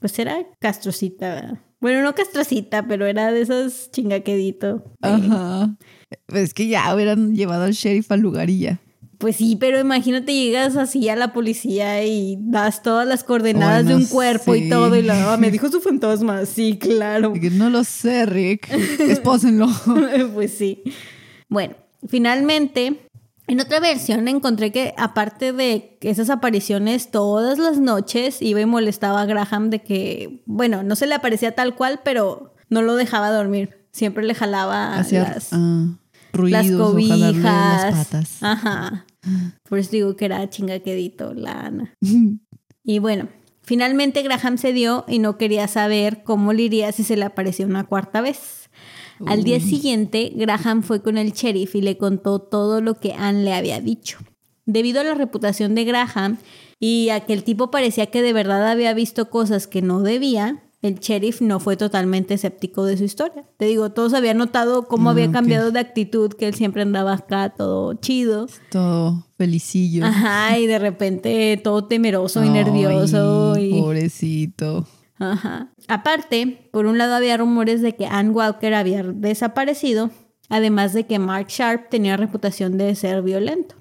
pues 0.00 0.18
era 0.18 0.38
castrocita, 0.58 1.34
¿verdad? 1.34 1.58
Bueno, 1.80 2.02
no 2.02 2.14
castrocita, 2.14 2.86
pero 2.88 3.04
era 3.06 3.32
de 3.32 3.42
esos 3.42 3.90
chingaquedito. 3.90 4.82
Ajá. 5.02 5.76
Es 6.28 6.54
que 6.54 6.68
ya 6.68 6.94
hubieran 6.94 7.34
llevado 7.36 7.64
al 7.64 7.72
sheriff 7.72 8.10
al 8.10 8.20
lugar 8.20 8.48
y 8.48 8.60
ya. 8.60 8.80
Pues 9.18 9.36
sí, 9.36 9.56
pero 9.58 9.80
imagínate 9.80 10.34
llegas 10.34 10.76
así 10.76 11.08
a 11.08 11.16
la 11.16 11.32
policía 11.32 12.04
y 12.04 12.36
das 12.40 12.82
todas 12.82 13.06
las 13.08 13.24
coordenadas 13.24 13.86
de 13.86 13.94
un 13.94 14.04
cuerpo 14.06 14.54
y 14.54 14.68
todo 14.68 14.94
y 14.94 15.02
la 15.02 15.32
"Ah, 15.32 15.36
me 15.38 15.50
dijo 15.50 15.68
su 15.70 15.80
fantasma, 15.80 16.44
sí, 16.44 16.78
claro. 16.78 17.32
No 17.52 17.70
lo 17.70 17.82
sé, 17.84 18.26
Rick. 18.26 18.70
Espósenlo. 19.00 19.68
pues 20.34 20.52
sí. 20.58 20.82
Bueno, 21.48 21.76
finalmente, 22.06 23.08
en 23.46 23.60
otra 23.60 23.80
versión 23.80 24.28
encontré 24.28 24.70
que 24.70 24.92
aparte 24.98 25.52
de 25.52 25.96
esas 26.02 26.28
apariciones 26.28 27.10
todas 27.10 27.58
las 27.58 27.78
noches 27.78 28.42
iba 28.42 28.60
y 28.60 28.66
molestaba 28.66 29.22
a 29.22 29.24
Graham 29.26 29.70
de 29.70 29.80
que, 29.82 30.42
bueno, 30.44 30.82
no 30.82 30.94
se 30.96 31.06
le 31.06 31.14
aparecía 31.14 31.54
tal 31.54 31.74
cual, 31.74 32.00
pero 32.04 32.52
no 32.68 32.82
lo 32.82 32.96
dejaba 32.96 33.30
dormir. 33.30 33.86
Siempre 33.92 34.24
le 34.24 34.34
jalaba 34.34 34.96
las, 34.96 35.10
las 35.10 35.50
ruidos 36.34 36.66
jalarle 36.66 36.76
cobijas. 36.76 37.42
las 37.44 37.94
patas. 37.94 38.36
Ajá. 38.42 39.05
Por 39.68 39.78
eso 39.78 39.90
digo 39.92 40.16
que 40.16 40.26
era 40.26 40.48
chingaquedito 40.48 41.34
la 41.34 41.52
Ana. 41.52 41.94
Y 42.88 43.00
bueno, 43.00 43.28
finalmente 43.62 44.22
Graham 44.22 44.58
cedió 44.58 45.04
y 45.08 45.18
no 45.18 45.38
quería 45.38 45.66
saber 45.66 46.22
cómo 46.22 46.52
le 46.52 46.62
iría 46.62 46.92
si 46.92 47.02
se 47.02 47.16
le 47.16 47.24
apareció 47.24 47.66
una 47.66 47.82
cuarta 47.82 48.20
vez. 48.20 48.70
Al 49.26 49.42
día 49.42 49.58
siguiente, 49.58 50.30
Graham 50.36 50.84
fue 50.84 51.02
con 51.02 51.18
el 51.18 51.32
sheriff 51.32 51.74
y 51.74 51.80
le 51.80 51.96
contó 51.96 52.38
todo 52.38 52.80
lo 52.80 53.00
que 53.00 53.14
Anne 53.14 53.42
le 53.42 53.54
había 53.54 53.80
dicho. 53.80 54.18
Debido 54.66 55.00
a 55.00 55.04
la 55.04 55.14
reputación 55.14 55.74
de 55.74 55.84
Graham 55.84 56.38
y 56.78 57.08
a 57.08 57.20
que 57.20 57.32
el 57.32 57.42
tipo 57.42 57.72
parecía 57.72 58.06
que 58.06 58.22
de 58.22 58.32
verdad 58.32 58.68
había 58.68 58.94
visto 58.94 59.30
cosas 59.30 59.66
que 59.66 59.82
no 59.82 60.00
debía, 60.00 60.65
el 60.86 60.98
sheriff 61.00 61.40
no 61.40 61.60
fue 61.60 61.76
totalmente 61.76 62.34
escéptico 62.34 62.84
de 62.84 62.96
su 62.96 63.04
historia. 63.04 63.44
Te 63.58 63.66
digo, 63.66 63.90
todos 63.90 64.14
habían 64.14 64.38
notado 64.38 64.86
cómo 64.88 65.10
Ah, 65.10 65.12
había 65.12 65.26
ok. 65.26 65.32
cambiado 65.32 65.70
de 65.70 65.80
actitud, 65.80 66.32
que 66.32 66.46
él 66.48 66.54
siempre 66.54 66.82
andaba 66.82 67.12
acá 67.14 67.50
todo 67.56 67.94
chido. 67.94 68.46
Todo 68.70 69.26
felicillo. 69.36 70.04
Ajá, 70.06 70.58
y 70.58 70.66
de 70.66 70.78
repente 70.78 71.60
todo 71.62 71.84
temeroso 71.86 72.42
y 72.42 72.48
Ay, 72.48 72.52
nervioso. 72.52 73.56
Y... 73.58 73.72
Pobrecito. 73.80 74.86
Ajá. 75.18 75.72
Aparte, 75.88 76.68
por 76.72 76.86
un 76.86 76.98
lado 76.98 77.14
había 77.14 77.36
rumores 77.36 77.80
de 77.82 77.94
que 77.96 78.06
Ann 78.06 78.30
Walker 78.30 78.74
había 78.74 79.02
desaparecido, 79.02 80.10
además 80.48 80.92
de 80.92 81.06
que 81.06 81.18
Mark 81.18 81.48
Sharp 81.48 81.88
tenía 81.90 82.16
reputación 82.16 82.76
de 82.78 82.94
ser 82.94 83.22
violento. 83.22 83.74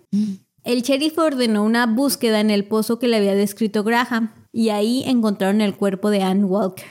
El 0.64 0.82
sheriff 0.82 1.18
ordenó 1.18 1.64
una 1.64 1.86
búsqueda 1.88 2.40
en 2.40 2.50
el 2.50 2.66
pozo 2.66 2.98
que 3.00 3.08
le 3.08 3.18
había 3.18 3.36
descrito 3.36 3.84
Graham 3.84 4.32
y 4.52 4.70
ahí 4.70 5.04
encontraron 5.06 5.60
el 5.62 5.76
cuerpo 5.76 6.10
de 6.10 6.24
Ann 6.24 6.46
Walker. 6.46 6.86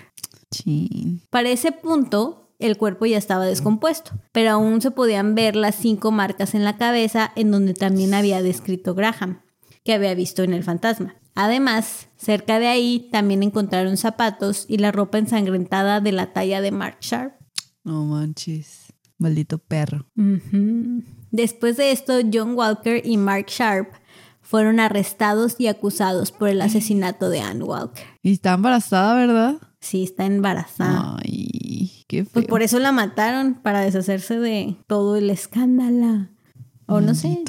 Chin. 0.63 1.23
Para 1.31 1.51
ese 1.51 1.73
punto, 1.73 2.51
el 2.59 2.77
cuerpo 2.77 3.07
ya 3.07 3.19
estaba 3.19 3.45
descompuesto, 3.45 4.13
pero 4.33 4.51
aún 4.51 4.81
se 4.81 4.91
podían 4.91 5.35
ver 5.35 5.57
las 5.57 5.75
cinco 5.75 6.11
marcas 6.11 6.55
en 6.55 6.65
la 6.65 6.77
cabeza 6.77 7.33
en 7.37 7.51
donde 7.51 7.75
también 7.75 8.15
había 8.15 8.43
descrito 8.43 8.95
Graham, 8.95 9.43
que 9.85 9.95
había 9.95 10.15
visto 10.15 10.43
en 10.43 10.55
el 10.55 10.63
fantasma. 10.63 11.17
Además, 11.35 12.09
cerca 12.17 12.59
de 12.59 12.69
ahí 12.69 13.09
también 13.11 13.43
encontraron 13.43 13.97
zapatos 13.97 14.67
y 14.69 14.79
la 14.79 14.93
ropa 14.93 15.19
ensangrentada 15.19 16.01
de 16.01 16.13
la 16.13 16.33
talla 16.33 16.61
de 16.61 16.71
Mark 16.71 16.99
Sharp. 17.01 17.35
No 17.83 18.05
manches. 18.05 18.93
Maldito 19.19 19.59
perro. 19.59 20.07
Después 21.31 21.77
de 21.77 21.93
esto, 21.93 22.15
John 22.33 22.55
Walker 22.55 23.01
y 23.05 23.17
Mark 23.17 23.47
Sharp 23.49 23.89
fueron 24.41 24.79
arrestados 24.79 25.57
y 25.59 25.67
acusados 25.67 26.31
por 26.31 26.49
el 26.49 26.61
asesinato 26.61 27.31
de 27.31 27.41
Ann 27.41 27.63
Walker. 27.63 28.05
Y 28.23 28.33
está 28.33 28.53
embarazada, 28.55 29.15
¿verdad? 29.15 29.57
Sí, 29.85 30.05
está 30.05 30.25
embarazada. 30.25 31.19
Ay, 31.23 32.05
qué 32.09 32.25
feo. 32.25 32.33
Pues 32.33 32.47
por 32.47 32.63
eso 32.63 32.79
la 32.79 32.91
mataron, 32.91 33.53
para 33.55 33.81
deshacerse 33.81 34.39
de 34.39 34.79
todo 34.87 35.17
el 35.17 35.29
escándalo. 35.29 36.29
O 36.87 37.03
no 37.03 37.15
sé, 37.15 37.45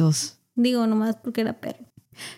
digo 0.56 0.86
nomás 0.86 1.16
porque 1.16 1.40
era 1.42 1.62
perro. 1.62 1.86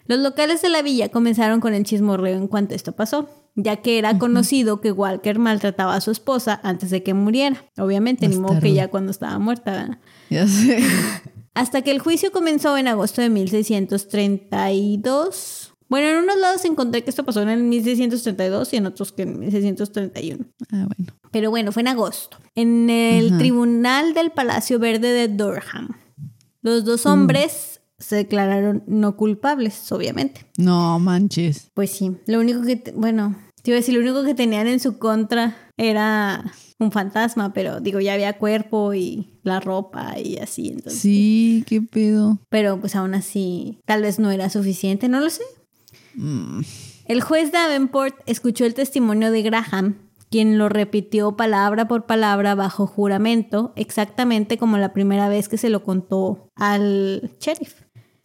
Los 0.05 0.19
locales 0.19 0.61
de 0.61 0.69
la 0.69 0.83
villa 0.83 1.09
comenzaron 1.09 1.61
con 1.61 1.73
el 1.73 1.83
chismorreo 1.83 2.37
en 2.37 2.47
cuanto 2.47 2.75
esto 2.75 2.91
pasó, 2.91 3.27
ya 3.55 3.77
que 3.77 3.97
era 3.97 4.19
conocido 4.19 4.81
que 4.81 4.91
Walker 4.91 5.39
maltrataba 5.39 5.95
a 5.95 6.01
su 6.01 6.11
esposa 6.11 6.59
antes 6.63 6.91
de 6.91 7.01
que 7.01 7.15
muriera. 7.15 7.65
Obviamente, 7.77 8.27
ni 8.27 8.37
modo 8.37 8.59
que 8.59 8.73
ya 8.73 8.89
cuando 8.89 9.09
estaba 9.09 9.39
muerta. 9.39 9.71
¿verdad? 9.71 9.97
Ya 10.29 10.47
sé. 10.47 10.77
Hasta 11.55 11.81
que 11.81 11.89
el 11.89 11.97
juicio 11.97 12.31
comenzó 12.31 12.77
en 12.77 12.87
agosto 12.87 13.23
de 13.23 13.29
1632. 13.29 15.73
Bueno, 15.89 16.07
en 16.09 16.23
unos 16.23 16.37
lados 16.37 16.65
encontré 16.65 17.03
que 17.03 17.09
esto 17.09 17.23
pasó 17.23 17.41
en 17.41 17.49
el 17.49 17.63
1632 17.63 18.73
y 18.73 18.77
en 18.77 18.85
otros 18.87 19.11
que 19.11 19.23
en 19.23 19.39
1631. 19.39 20.45
Ah, 20.71 20.87
bueno. 20.87 21.13
Pero 21.31 21.49
bueno, 21.49 21.71
fue 21.71 21.81
en 21.81 21.87
agosto. 21.87 22.37
En 22.55 22.89
el 22.89 23.27
Ajá. 23.29 23.37
tribunal 23.37 24.13
del 24.13 24.31
Palacio 24.31 24.79
Verde 24.79 25.09
de 25.13 25.27
Durham. 25.27 25.89
Los 26.61 26.83
dos 26.85 27.05
Mm. 27.05 27.09
hombres 27.09 27.81
se 27.99 28.15
declararon 28.17 28.83
no 28.87 29.15
culpables, 29.17 29.91
obviamente. 29.91 30.45
No 30.57 30.99
manches. 30.99 31.71
Pues 31.73 31.91
sí, 31.91 32.17
lo 32.27 32.39
único 32.39 32.61
que, 32.63 32.93
bueno, 32.95 33.35
te 33.63 33.71
iba 33.71 33.77
a 33.77 33.79
decir, 33.79 33.95
lo 33.95 34.01
único 34.01 34.23
que 34.23 34.35
tenían 34.35 34.67
en 34.67 34.79
su 34.79 34.97
contra 34.99 35.55
era 35.77 36.51
un 36.79 36.91
fantasma, 36.91 37.53
pero 37.53 37.79
digo, 37.79 37.99
ya 37.99 38.13
había 38.13 38.37
cuerpo 38.37 38.93
y 38.93 39.39
la 39.43 39.59
ropa 39.59 40.19
y 40.19 40.37
así, 40.37 40.67
entonces. 40.69 40.99
Sí, 40.99 41.63
qué 41.65 41.81
pedo. 41.81 42.39
Pero 42.49 42.79
pues 42.79 42.95
aún 42.95 43.15
así, 43.15 43.79
tal 43.85 44.01
vez 44.03 44.19
no 44.19 44.29
era 44.31 44.49
suficiente, 44.49 45.07
no 45.07 45.19
lo 45.19 45.29
sé. 45.29 45.43
Mm, 46.17 46.61
El 47.05 47.21
juez 47.21 47.51
Davenport 47.51 48.15
escuchó 48.25 48.65
el 48.65 48.73
testimonio 48.73 49.31
de 49.31 49.41
Graham, 49.43 49.95
quien 50.29 50.57
lo 50.57 50.67
repitió 50.67 51.37
palabra 51.37 51.87
por 51.87 52.05
palabra 52.05 52.53
bajo 52.55 52.85
juramento, 52.85 53.71
exactamente 53.77 54.57
como 54.57 54.77
la 54.77 54.91
primera 54.91 55.29
vez 55.29 55.47
que 55.47 55.57
se 55.57 55.69
lo 55.69 55.83
contó 55.83 56.49
al 56.55 57.31
sheriff. 57.39 57.75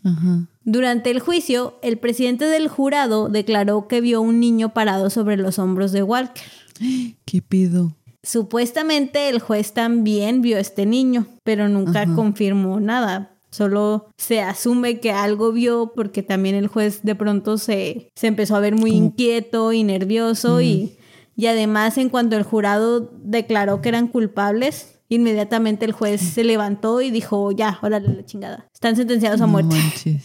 Ajá. 0.02 0.48
Durante 0.64 1.10
el 1.10 1.20
juicio, 1.20 1.78
el 1.82 1.98
presidente 1.98 2.46
del 2.46 2.68
jurado 2.68 3.28
declaró 3.28 3.86
que 3.86 4.00
vio 4.00 4.20
un 4.20 4.40
niño 4.40 4.72
parado 4.74 5.10
sobre 5.10 5.36
los 5.36 5.58
hombros 5.60 5.92
de 5.92 6.02
Walker. 6.02 6.42
¿Qué 7.24 7.42
pedo? 7.42 7.96
Supuestamente 8.24 9.28
el 9.28 9.40
juez 9.40 9.72
también 9.74 10.42
vio 10.42 10.56
a 10.56 10.60
este 10.60 10.86
niño, 10.86 11.26
pero 11.44 11.68
nunca 11.68 12.02
Ajá. 12.02 12.14
confirmó 12.14 12.80
nada. 12.80 13.31
Solo 13.52 14.06
se 14.16 14.40
asume 14.40 14.98
que 14.98 15.12
algo 15.12 15.52
vio 15.52 15.92
porque 15.94 16.22
también 16.22 16.54
el 16.54 16.68
juez 16.68 17.02
de 17.02 17.14
pronto 17.14 17.58
se, 17.58 18.10
se 18.14 18.26
empezó 18.26 18.56
a 18.56 18.60
ver 18.60 18.74
muy 18.74 18.92
inquieto 18.92 19.74
y 19.74 19.84
nervioso 19.84 20.62
y, 20.62 20.96
y 21.36 21.46
además 21.46 21.98
en 21.98 22.08
cuanto 22.08 22.36
el 22.36 22.44
jurado 22.44 23.12
declaró 23.22 23.82
que 23.82 23.90
eran 23.90 24.08
culpables, 24.08 24.98
inmediatamente 25.10 25.84
el 25.84 25.92
juez 25.92 26.22
se 26.22 26.44
levantó 26.44 27.02
y 27.02 27.10
dijo, 27.10 27.52
ya, 27.52 27.78
órale 27.82 28.08
la 28.08 28.24
chingada, 28.24 28.70
están 28.72 28.96
sentenciados 28.96 29.42
a 29.42 29.46
muerte 29.46 29.76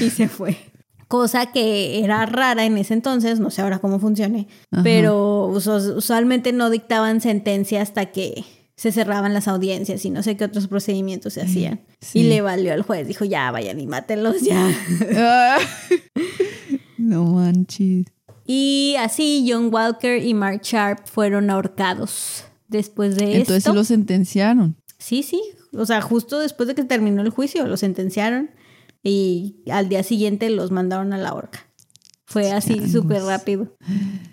y 0.00 0.10
se 0.10 0.28
fue. 0.28 0.56
Cosa 1.06 1.52
que 1.52 2.02
era 2.02 2.26
rara 2.26 2.64
en 2.64 2.76
ese 2.76 2.94
entonces, 2.94 3.38
no 3.38 3.50
sé 3.50 3.62
ahora 3.62 3.78
cómo 3.78 4.00
funcione, 4.00 4.48
Ajá. 4.72 4.82
pero 4.82 5.46
usualmente 5.46 6.52
no 6.52 6.70
dictaban 6.70 7.20
sentencia 7.20 7.82
hasta 7.82 8.06
que 8.06 8.44
se 8.76 8.90
cerraban 8.92 9.32
las 9.34 9.46
audiencias 9.48 10.04
y 10.04 10.10
no 10.10 10.22
sé 10.22 10.36
qué 10.36 10.44
otros 10.44 10.66
procedimientos 10.68 11.34
se 11.34 11.42
hacían. 11.42 11.82
sí. 12.00 12.20
Y 12.20 12.22
le 12.24 12.40
valió 12.40 12.72
al 12.72 12.82
juez, 12.82 13.06
dijo, 13.06 13.24
ya, 13.24 13.50
vayan 13.50 13.78
y 13.80 13.86
mátenlos 13.86 14.40
ya. 14.42 14.68
No 16.96 17.24
manches. 17.26 18.06
y 18.46 18.96
así 18.98 19.46
John 19.48 19.68
Walker 19.72 20.22
y 20.24 20.32
Mark 20.34 20.62
Sharp 20.62 21.06
fueron 21.06 21.50
ahorcados. 21.50 22.44
Después 22.68 23.16
de 23.16 23.36
Entonces 23.36 23.58
esto... 23.58 23.70
sí 23.70 23.76
lo 23.76 23.84
sentenciaron. 23.84 24.76
Sí, 24.98 25.22
sí. 25.22 25.40
O 25.76 25.84
sea, 25.86 26.00
justo 26.00 26.38
después 26.38 26.66
de 26.66 26.74
que 26.74 26.84
terminó 26.84 27.20
el 27.22 27.30
juicio, 27.30 27.66
los 27.66 27.80
sentenciaron 27.80 28.50
y 29.02 29.62
al 29.70 29.88
día 29.88 30.02
siguiente 30.02 30.48
los 30.50 30.70
mandaron 30.70 31.12
a 31.12 31.18
la 31.18 31.34
horca. 31.34 31.66
Fue 32.34 32.50
así 32.50 32.90
súper 32.90 33.22
rápido. 33.22 33.76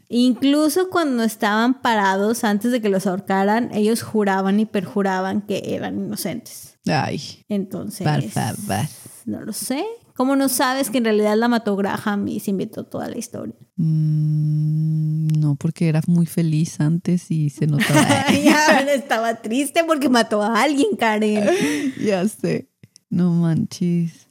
Incluso 0.10 0.90
cuando 0.90 1.22
estaban 1.22 1.84
parados 1.84 2.44
antes 2.44 2.72
de 2.72 2.82
que 2.82 2.90
los 2.90 3.06
ahorcaran, 3.06 3.70
ellos 3.76 4.02
juraban 4.02 4.60
y 4.60 4.66
perjuraban 4.66 5.42
que 5.44 5.76
eran 5.76 6.00
inocentes. 6.00 6.80
Ay. 6.88 7.22
Entonces, 7.48 8.08
Por 8.08 8.24
favor. 8.24 8.88
no 9.26 9.42
lo 9.42 9.54
sé. 9.54 9.86
¿Cómo 10.16 10.36
no 10.36 10.50
sabes 10.50 10.90
que 10.90 10.98
en 10.98 11.04
realidad 11.04 11.38
la 11.38 11.48
mató 11.48 11.76
Graham 11.76 12.28
y 12.28 12.40
se 12.40 12.50
inventó 12.50 12.86
toda 12.86 13.08
la 13.08 13.20
historia? 13.20 13.54
Mm, 13.76 15.28
no, 15.40 15.56
porque 15.58 15.88
era 15.88 16.02
muy 16.08 16.26
feliz 16.26 16.80
antes 16.80 17.30
y 17.30 17.52
se 17.52 17.68
notaba. 17.68 18.26
ya 18.44 18.80
estaba 18.80 19.36
triste 19.44 19.84
porque 19.86 20.10
mató 20.10 20.42
a 20.42 20.60
alguien, 20.60 20.96
Karen. 20.98 21.48
ya 22.04 22.28
sé. 22.28 22.68
No 23.12 23.32
manches. 23.32 24.28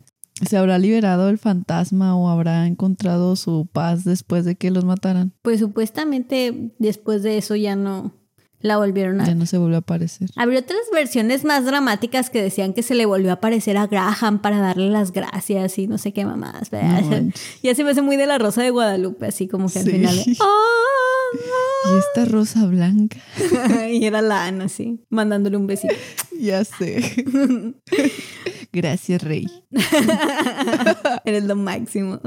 ¿Se 0.48 0.56
habrá 0.56 0.78
liberado 0.78 1.28
el 1.28 1.38
fantasma 1.38 2.16
o 2.16 2.28
habrá 2.28 2.66
encontrado 2.66 3.36
su 3.36 3.68
paz 3.72 4.04
después 4.04 4.44
de 4.44 4.56
que 4.56 4.70
los 4.70 4.84
mataran? 4.84 5.32
Pues 5.42 5.60
supuestamente 5.60 6.72
después 6.78 7.22
de 7.22 7.38
eso 7.38 7.56
ya 7.56 7.76
no 7.76 8.12
la 8.62 8.76
volvieron 8.76 9.20
a... 9.20 9.26
Ya 9.26 9.34
no 9.34 9.46
se 9.46 9.56
volvió 9.58 9.76
a 9.76 9.80
aparecer. 9.80 10.28
Habría 10.36 10.60
otras 10.60 10.80
versiones 10.92 11.44
más 11.44 11.64
dramáticas 11.64 12.28
que 12.30 12.42
decían 12.42 12.74
que 12.74 12.82
se 12.82 12.94
le 12.94 13.06
volvió 13.06 13.30
a 13.30 13.34
aparecer 13.34 13.76
a 13.78 13.86
Graham 13.86 14.40
para 14.42 14.58
darle 14.60 14.90
las 14.90 15.12
gracias 15.12 15.78
y 15.78 15.86
no 15.86 15.96
sé 15.98 16.12
qué 16.12 16.24
mamadas. 16.26 16.70
No 16.72 16.78
ya 17.62 17.74
se 17.74 17.84
me 17.84 17.90
hace 17.90 18.02
muy 18.02 18.16
de 18.16 18.26
la 18.26 18.38
Rosa 18.38 18.62
de 18.62 18.70
Guadalupe, 18.70 19.26
así 19.26 19.48
como 19.48 19.68
que 19.70 19.78
al 19.78 19.84
Sí. 19.86 19.90
final... 19.92 20.14
de, 20.16 20.22
Y 21.32 21.98
esta 21.98 22.24
rosa 22.30 22.66
blanca. 22.66 23.18
Y 23.88 24.04
era 24.04 24.20
la 24.20 24.44
Ana, 24.46 24.64
así, 24.64 25.00
mandándole 25.10 25.56
un 25.56 25.66
besito. 25.66 25.94
Ya 26.40 26.64
sé. 26.64 27.24
Gracias, 28.72 29.22
Rey. 29.22 29.46
Eres 31.24 31.44
lo 31.44 31.56
máximo. 31.56 32.20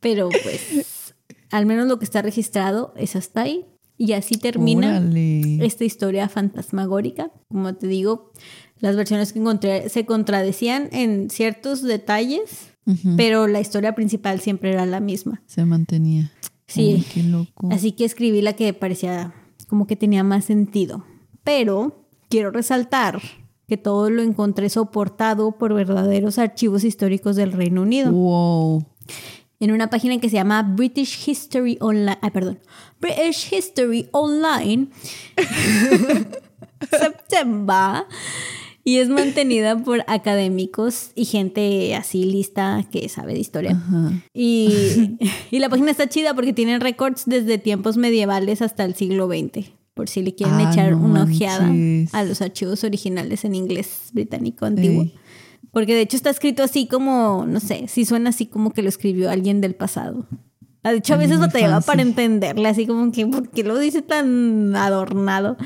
Pero 0.00 0.28
pues, 0.28 1.14
al 1.50 1.66
menos 1.66 1.88
lo 1.88 1.98
que 1.98 2.04
está 2.04 2.22
registrado 2.22 2.94
es 2.96 3.16
hasta 3.16 3.42
ahí. 3.42 3.66
Y 4.00 4.12
así 4.12 4.36
termina 4.36 4.90
Órale. 4.90 5.64
esta 5.66 5.84
historia 5.84 6.28
fantasmagórica. 6.28 7.32
Como 7.48 7.74
te 7.74 7.88
digo, 7.88 8.32
las 8.78 8.94
versiones 8.94 9.32
que 9.32 9.40
encontré 9.40 9.88
se 9.88 10.06
contradecían 10.06 10.88
en 10.92 11.30
ciertos 11.30 11.82
detalles, 11.82 12.68
pero 13.16 13.48
la 13.48 13.60
historia 13.60 13.96
principal 13.96 14.40
siempre 14.40 14.72
era 14.72 14.86
la 14.86 15.00
misma. 15.00 15.42
Se 15.46 15.64
mantenía. 15.64 16.30
Sí. 16.68 16.94
Uy, 16.94 17.04
qué 17.12 17.22
loco. 17.24 17.68
Así 17.72 17.92
que 17.92 18.04
escribí 18.04 18.40
la 18.40 18.52
que 18.52 18.72
parecía 18.72 19.34
como 19.66 19.88
que 19.88 19.96
tenía 19.96 20.22
más 20.22 20.44
sentido. 20.44 21.04
Pero 21.42 22.08
quiero 22.28 22.50
resaltar 22.52 23.20
que 23.68 23.76
todo 23.76 24.08
lo 24.08 24.22
encontré 24.22 24.70
soportado 24.70 25.52
por 25.52 25.74
verdaderos 25.74 26.38
archivos 26.38 26.84
históricos 26.84 27.36
del 27.36 27.52
Reino 27.52 27.82
Unido. 27.82 28.10
Wow. 28.10 28.86
En 29.60 29.72
una 29.72 29.90
página 29.90 30.18
que 30.18 30.30
se 30.30 30.36
llama 30.36 30.62
British 30.62 31.28
History 31.28 31.76
Online. 31.80 32.18
Ay, 32.22 32.30
perdón. 32.30 32.60
British 33.00 33.52
History 33.52 34.08
Online. 34.12 34.88
September. 36.90 38.04
Y 38.84 38.98
es 38.98 39.10
mantenida 39.10 39.76
por 39.76 40.02
académicos 40.06 41.10
y 41.14 41.26
gente 41.26 41.94
así 41.94 42.24
lista 42.24 42.86
que 42.90 43.06
sabe 43.10 43.34
de 43.34 43.40
historia. 43.40 43.78
Y, 44.32 45.18
y 45.50 45.58
la 45.58 45.68
página 45.68 45.90
está 45.90 46.08
chida 46.08 46.32
porque 46.32 46.54
tiene 46.54 46.78
récords 46.78 47.24
desde 47.26 47.58
tiempos 47.58 47.98
medievales 47.98 48.62
hasta 48.62 48.84
el 48.84 48.94
siglo 48.94 49.26
XX. 49.26 49.77
Por 49.98 50.08
si 50.08 50.22
le 50.22 50.32
quieren 50.32 50.54
Ah, 50.54 50.70
echar 50.70 50.92
no 50.92 50.98
una 51.04 51.24
ojeada 51.24 51.66
manches. 51.66 52.14
a 52.14 52.22
los 52.22 52.40
archivos 52.40 52.84
originales 52.84 53.44
en 53.44 53.56
inglés 53.56 54.10
británico 54.12 54.64
antiguo. 54.64 55.02
Ey. 55.02 55.14
Porque 55.72 55.92
de 55.92 56.02
hecho 56.02 56.16
está 56.16 56.30
escrito 56.30 56.62
así 56.62 56.86
como, 56.86 57.44
no 57.48 57.58
sé, 57.58 57.86
sí 57.88 58.04
suena 58.04 58.30
así 58.30 58.46
como 58.46 58.70
que 58.72 58.82
lo 58.82 58.88
escribió 58.88 59.28
alguien 59.28 59.60
del 59.60 59.74
pasado. 59.74 60.28
De 60.84 60.94
hecho, 60.98 61.14
a 61.14 61.16
Muy 61.16 61.26
veces 61.26 61.40
batallaba 61.40 61.74
fancy. 61.80 61.86
para 61.88 62.02
entenderle, 62.02 62.68
así 62.68 62.86
como 62.86 63.10
que, 63.10 63.26
¿por 63.26 63.50
qué 63.50 63.64
lo 63.64 63.76
dice 63.76 64.00
tan 64.02 64.76
adornado? 64.76 65.56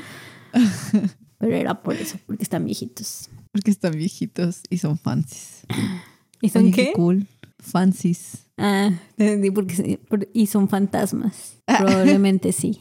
Pero 1.37 1.55
era 1.55 1.83
por 1.83 1.93
eso, 1.95 2.17
porque 2.25 2.41
están 2.43 2.65
viejitos. 2.65 3.29
Porque 3.51 3.69
están 3.69 3.93
viejitos 3.93 4.61
y 4.71 4.79
son 4.79 4.97
fancies. 4.97 5.61
¿Y 6.41 6.49
son 6.49 6.63
Oye, 6.63 6.71
qué? 6.71 6.93
cool. 6.95 7.27
Fancies. 7.59 8.47
Ah, 8.57 8.89
entendí 9.17 9.51
porque 9.51 9.99
y 10.33 10.47
son 10.47 10.67
fantasmas. 10.69 11.57
Probablemente 11.67 12.51
sí. 12.51 12.79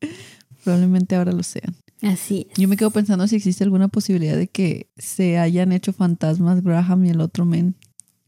Probablemente 0.64 1.16
ahora 1.16 1.32
lo 1.32 1.42
sean. 1.42 1.74
Así 2.02 2.46
es. 2.50 2.58
Yo 2.58 2.68
me 2.68 2.76
quedo 2.76 2.90
pensando 2.90 3.26
si 3.28 3.36
existe 3.36 3.62
alguna 3.64 3.88
posibilidad 3.88 4.36
de 4.36 4.48
que 4.48 4.88
se 4.96 5.38
hayan 5.38 5.72
hecho 5.72 5.92
fantasmas 5.92 6.62
Graham 6.62 7.04
y 7.04 7.10
el 7.10 7.20
otro 7.20 7.44
men. 7.44 7.76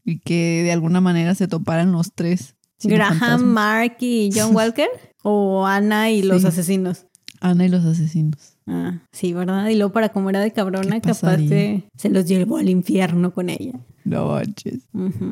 Y 0.03 0.19
que 0.19 0.61
de 0.63 0.71
alguna 0.71 1.01
manera 1.01 1.33
se 1.35 1.47
toparan 1.47 1.91
los 1.91 2.13
tres. 2.13 2.55
Graham, 2.83 3.17
fantasmas. 3.19 3.41
Mark 3.41 3.97
y 3.99 4.29
John 4.33 4.53
Walker. 4.55 4.87
o 5.23 5.65
Ana 5.65 6.11
y 6.11 6.21
los 6.21 6.41
Sí. 6.41 6.47
asesinos. 6.47 7.07
Ana 7.41 7.65
y 7.65 7.69
los 7.69 7.83
asesinos. 7.85 8.53
Ah, 8.67 9.01
sí, 9.11 9.33
¿verdad? 9.33 9.67
Y 9.69 9.75
luego 9.75 9.91
para 9.91 10.09
como 10.09 10.29
era 10.29 10.39
de 10.39 10.51
cabrona, 10.51 10.99
¿Qué 10.99 11.09
capaz 11.11 11.37
de... 11.37 11.83
Se 11.97 12.09
los 12.09 12.25
llevó 12.25 12.57
al 12.57 12.69
infierno 12.69 13.33
con 13.33 13.49
ella. 13.49 13.73
No 14.05 14.29
manches. 14.29 14.87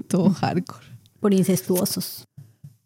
Todo 0.08 0.30
hardcore. 0.32 0.86
Por 1.20 1.34
incestuosos. 1.34 2.26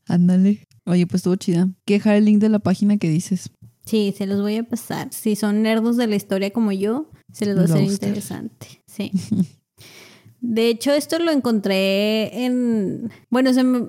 Ándale. 0.08 0.64
Oye, 0.86 1.06
pues 1.08 1.20
estuvo 1.20 1.36
chida. 1.36 1.70
Que 1.86 1.96
dejar 1.96 2.16
el 2.16 2.26
link 2.26 2.40
de 2.40 2.50
la 2.50 2.60
página 2.60 2.98
que 2.98 3.10
dices. 3.10 3.50
Sí, 3.88 4.14
se 4.16 4.26
los 4.28 4.42
voy 4.42 4.58
a 4.58 4.64
pasar. 4.64 5.08
Si 5.12 5.36
son 5.36 5.62
nerdos 5.64 5.98
de 5.98 6.06
la 6.08 6.16
historia 6.16 6.52
como 6.52 6.72
yo, 6.72 7.10
se 7.32 7.46
les 7.46 7.58
va 7.58 7.62
a 7.62 7.64
hacer 7.66 7.82
interesante. 7.84 8.84
Sí. 8.86 9.12
De 10.40 10.68
hecho, 10.70 10.92
esto 10.92 11.18
lo 11.20 11.32
encontré 11.32 12.46
en... 12.46 13.10
Bueno, 13.30 13.54
se 13.54 13.64
me- 13.64 13.88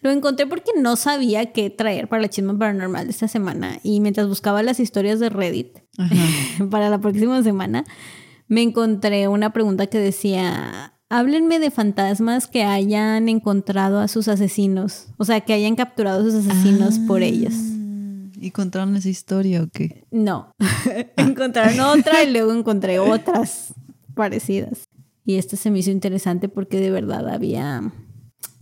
lo 0.00 0.10
encontré 0.10 0.46
porque 0.46 0.70
no 0.80 0.96
sabía 0.96 1.52
qué 1.52 1.70
traer 1.70 2.08
para 2.08 2.22
la 2.22 2.28
chisma 2.28 2.58
paranormal 2.58 3.04
de 3.04 3.10
esta 3.10 3.28
semana. 3.28 3.78
Y 3.82 4.00
mientras 4.00 4.26
buscaba 4.26 4.62
las 4.62 4.80
historias 4.80 5.20
de 5.20 5.28
Reddit 5.28 5.78
para 6.70 6.88
la 6.88 6.98
próxima 7.00 7.42
semana, 7.42 7.84
me 8.48 8.62
encontré 8.62 9.28
una 9.28 9.52
pregunta 9.52 9.86
que 9.88 9.98
decía... 9.98 10.88
Háblenme 11.08 11.58
de 11.58 11.70
fantasmas 11.70 12.46
que 12.46 12.62
hayan 12.64 13.28
encontrado 13.28 14.00
a 14.00 14.08
sus 14.08 14.28
asesinos. 14.28 15.08
O 15.18 15.26
sea, 15.26 15.42
que 15.42 15.52
hayan 15.52 15.76
capturado 15.76 16.20
a 16.20 16.24
sus 16.24 16.46
asesinos 16.46 16.98
por 17.00 17.22
ellos. 17.22 17.52
¿Y 18.42 18.50
contaron 18.50 18.96
esa 18.96 19.08
historia 19.08 19.62
o 19.62 19.68
qué? 19.68 20.04
No. 20.10 20.52
Encontraron 21.16 21.78
otra 21.78 22.24
y 22.24 22.32
luego 22.32 22.52
encontré 22.52 22.98
otras 22.98 23.72
parecidas. 24.14 24.82
Y 25.24 25.36
esta 25.36 25.56
se 25.56 25.70
me 25.70 25.78
hizo 25.78 25.92
interesante 25.92 26.48
porque 26.48 26.80
de 26.80 26.90
verdad 26.90 27.28
había, 27.28 27.92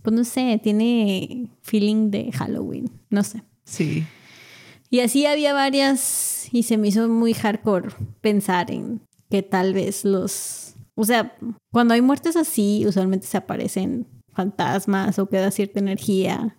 pues 0.03 0.15
no 0.15 0.23
sé, 0.23 0.59
tiene 0.61 1.49
feeling 1.63 2.11
de 2.11 2.31
Halloween, 2.31 2.91
no 3.09 3.23
sé. 3.23 3.43
Sí. 3.63 4.05
Y 4.91 4.99
así 4.99 5.25
había 5.25 5.53
varias 5.53 6.47
y 6.51 6.61
se 6.61 6.77
me 6.77 6.89
hizo 6.89 7.09
muy 7.09 7.33
hardcore 7.33 7.89
pensar 8.21 8.69
en 8.69 9.01
que 9.31 9.41
tal 9.41 9.73
vez 9.73 10.05
los, 10.05 10.75
o 10.93 11.05
sea, 11.05 11.35
cuando 11.71 11.95
hay 11.95 12.01
muertes 12.01 12.35
así, 12.35 12.85
usualmente 12.85 13.25
se 13.25 13.37
aparecen 13.37 14.05
fantasmas 14.31 15.17
o 15.17 15.27
queda 15.27 15.49
cierta 15.49 15.79
energía 15.79 16.55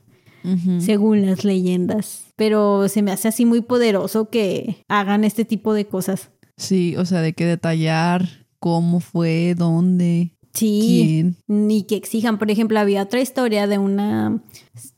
Según 0.80 1.26
las 1.26 1.44
leyendas. 1.44 2.24
Pero 2.36 2.88
se 2.88 3.02
me 3.02 3.12
hace 3.12 3.28
así 3.28 3.44
muy 3.44 3.60
poderoso 3.60 4.28
que 4.30 4.84
hagan 4.88 5.24
este 5.24 5.44
tipo 5.44 5.74
de 5.74 5.86
cosas. 5.86 6.30
Sí, 6.56 6.96
o 6.96 7.04
sea, 7.04 7.20
de 7.20 7.32
que 7.32 7.44
detallar 7.46 8.46
cómo 8.58 9.00
fue, 9.00 9.54
dónde, 9.56 10.32
Sí. 10.54 10.80
quién. 10.84 11.36
Ni 11.48 11.84
que 11.84 11.96
exijan. 11.96 12.38
Por 12.38 12.50
ejemplo, 12.50 12.78
había 12.78 13.02
otra 13.02 13.20
historia 13.20 13.66
de 13.66 13.78
una 13.78 14.42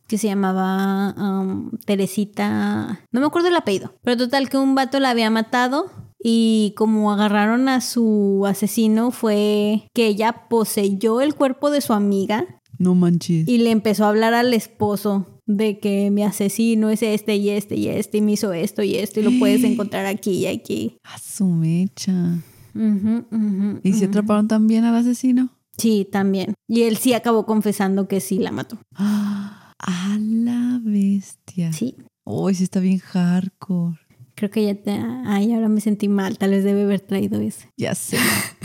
que 0.08 0.18
se 0.18 0.26
llamaba 0.26 1.14
um, 1.16 1.70
Teresita. 1.86 3.00
No 3.12 3.20
me 3.20 3.26
acuerdo 3.26 3.48
el 3.48 3.56
apellido. 3.56 3.94
Pero 4.02 4.16
total 4.16 4.48
que 4.48 4.56
un 4.58 4.74
vato 4.74 4.98
la 5.00 5.10
había 5.10 5.30
matado. 5.30 5.86
Y 6.26 6.72
como 6.76 7.12
agarraron 7.12 7.68
a 7.68 7.80
su 7.82 8.44
asesino, 8.46 9.10
fue 9.10 9.88
que 9.94 10.06
ella 10.06 10.46
poseyó 10.48 11.20
el 11.20 11.34
cuerpo 11.34 11.70
de 11.70 11.82
su 11.82 11.92
amiga 11.92 12.46
No 12.78 12.94
manches. 12.94 13.46
y 13.46 13.58
le 13.58 13.70
empezó 13.70 14.06
a 14.06 14.08
hablar 14.08 14.32
al 14.32 14.54
esposo 14.54 15.33
de 15.46 15.78
que 15.78 16.10
mi 16.10 16.22
asesino 16.22 16.90
es 16.90 17.02
este 17.02 17.36
y 17.36 17.50
este 17.50 17.76
y 17.76 17.88
este 17.88 18.18
y 18.18 18.20
me 18.22 18.32
hizo 18.32 18.52
esto 18.52 18.82
y 18.82 18.96
esto 18.96 19.20
y 19.20 19.22
lo 19.22 19.30
puedes 19.38 19.62
encontrar 19.64 20.06
aquí 20.06 20.32
y 20.32 20.46
aquí. 20.46 20.96
A 21.04 21.18
su 21.18 21.46
mecha. 21.46 22.38
¿Y 22.74 23.92
se 23.92 23.98
ujú. 23.98 24.04
atraparon 24.08 24.48
también 24.48 24.84
al 24.84 24.96
asesino? 24.96 25.50
Sí, 25.76 26.08
también. 26.10 26.54
Y 26.68 26.82
él 26.82 26.96
sí 26.96 27.14
acabó 27.14 27.46
confesando 27.46 28.08
que 28.08 28.20
sí 28.20 28.38
la 28.38 28.50
mató. 28.50 28.78
¡Ah! 28.94 29.72
A 29.78 30.16
la 30.18 30.80
bestia. 30.82 31.72
Sí. 31.72 31.96
Uy, 32.24 32.54
sí 32.54 32.64
está 32.64 32.80
bien 32.80 32.98
hardcore. 33.00 33.98
Creo 34.34 34.50
que 34.50 34.64
ya 34.64 34.74
te... 34.74 34.90
Ay, 35.26 35.52
ahora 35.52 35.68
me 35.68 35.80
sentí 35.82 36.08
mal. 36.08 36.38
Tal 36.38 36.50
vez 36.50 36.64
debe 36.64 36.84
haber 36.84 37.00
traído 37.00 37.38
ese. 37.40 37.70
Ya 37.76 37.94
sé. 37.94 38.16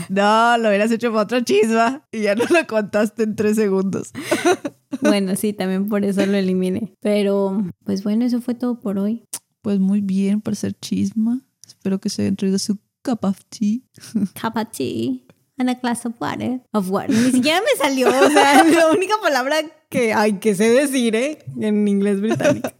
No, 0.08 0.56
lo 0.58 0.68
hubieras 0.68 0.90
hecho 0.90 1.10
para 1.10 1.24
otra 1.24 1.44
chisma 1.44 2.06
y 2.10 2.22
ya 2.22 2.34
no 2.34 2.44
lo 2.44 2.66
contaste 2.66 3.24
en 3.24 3.36
tres 3.36 3.56
segundos. 3.56 4.12
Bueno, 5.00 5.36
sí, 5.36 5.52
también 5.52 5.88
por 5.88 6.04
eso 6.04 6.24
lo 6.26 6.36
eliminé. 6.36 6.94
Pero, 7.00 7.64
pues 7.84 8.02
bueno, 8.02 8.24
eso 8.24 8.40
fue 8.40 8.54
todo 8.54 8.80
por 8.80 8.98
hoy. 8.98 9.24
Pues 9.62 9.78
muy 9.78 10.00
bien 10.00 10.40
para 10.40 10.56
ser 10.56 10.74
chisma. 10.78 11.46
Espero 11.66 12.00
que 12.00 12.08
se 12.08 12.22
hayan 12.22 12.36
traído 12.36 12.58
su 12.58 12.78
cup 13.02 13.24
of 13.24 13.40
tea. 13.48 13.80
Cup 14.40 14.56
of 14.56 14.70
tea. 14.72 15.24
And 15.58 15.68
a 15.68 15.74
glass 15.74 16.06
of 16.06 16.14
water. 16.20 16.62
Of 16.72 16.90
water. 16.90 17.10
Ni 17.10 17.32
siquiera 17.32 17.60
me 17.60 17.84
salió. 17.84 18.08
O 18.08 18.30
sea, 18.30 18.64
la 18.64 18.90
única 18.90 19.14
palabra 19.22 19.56
que 19.90 20.14
hay 20.14 20.34
que 20.34 20.54
sé 20.54 20.70
decir, 20.70 21.14
¿eh? 21.14 21.38
En 21.60 21.86
inglés 21.86 22.20
británico. 22.20 22.70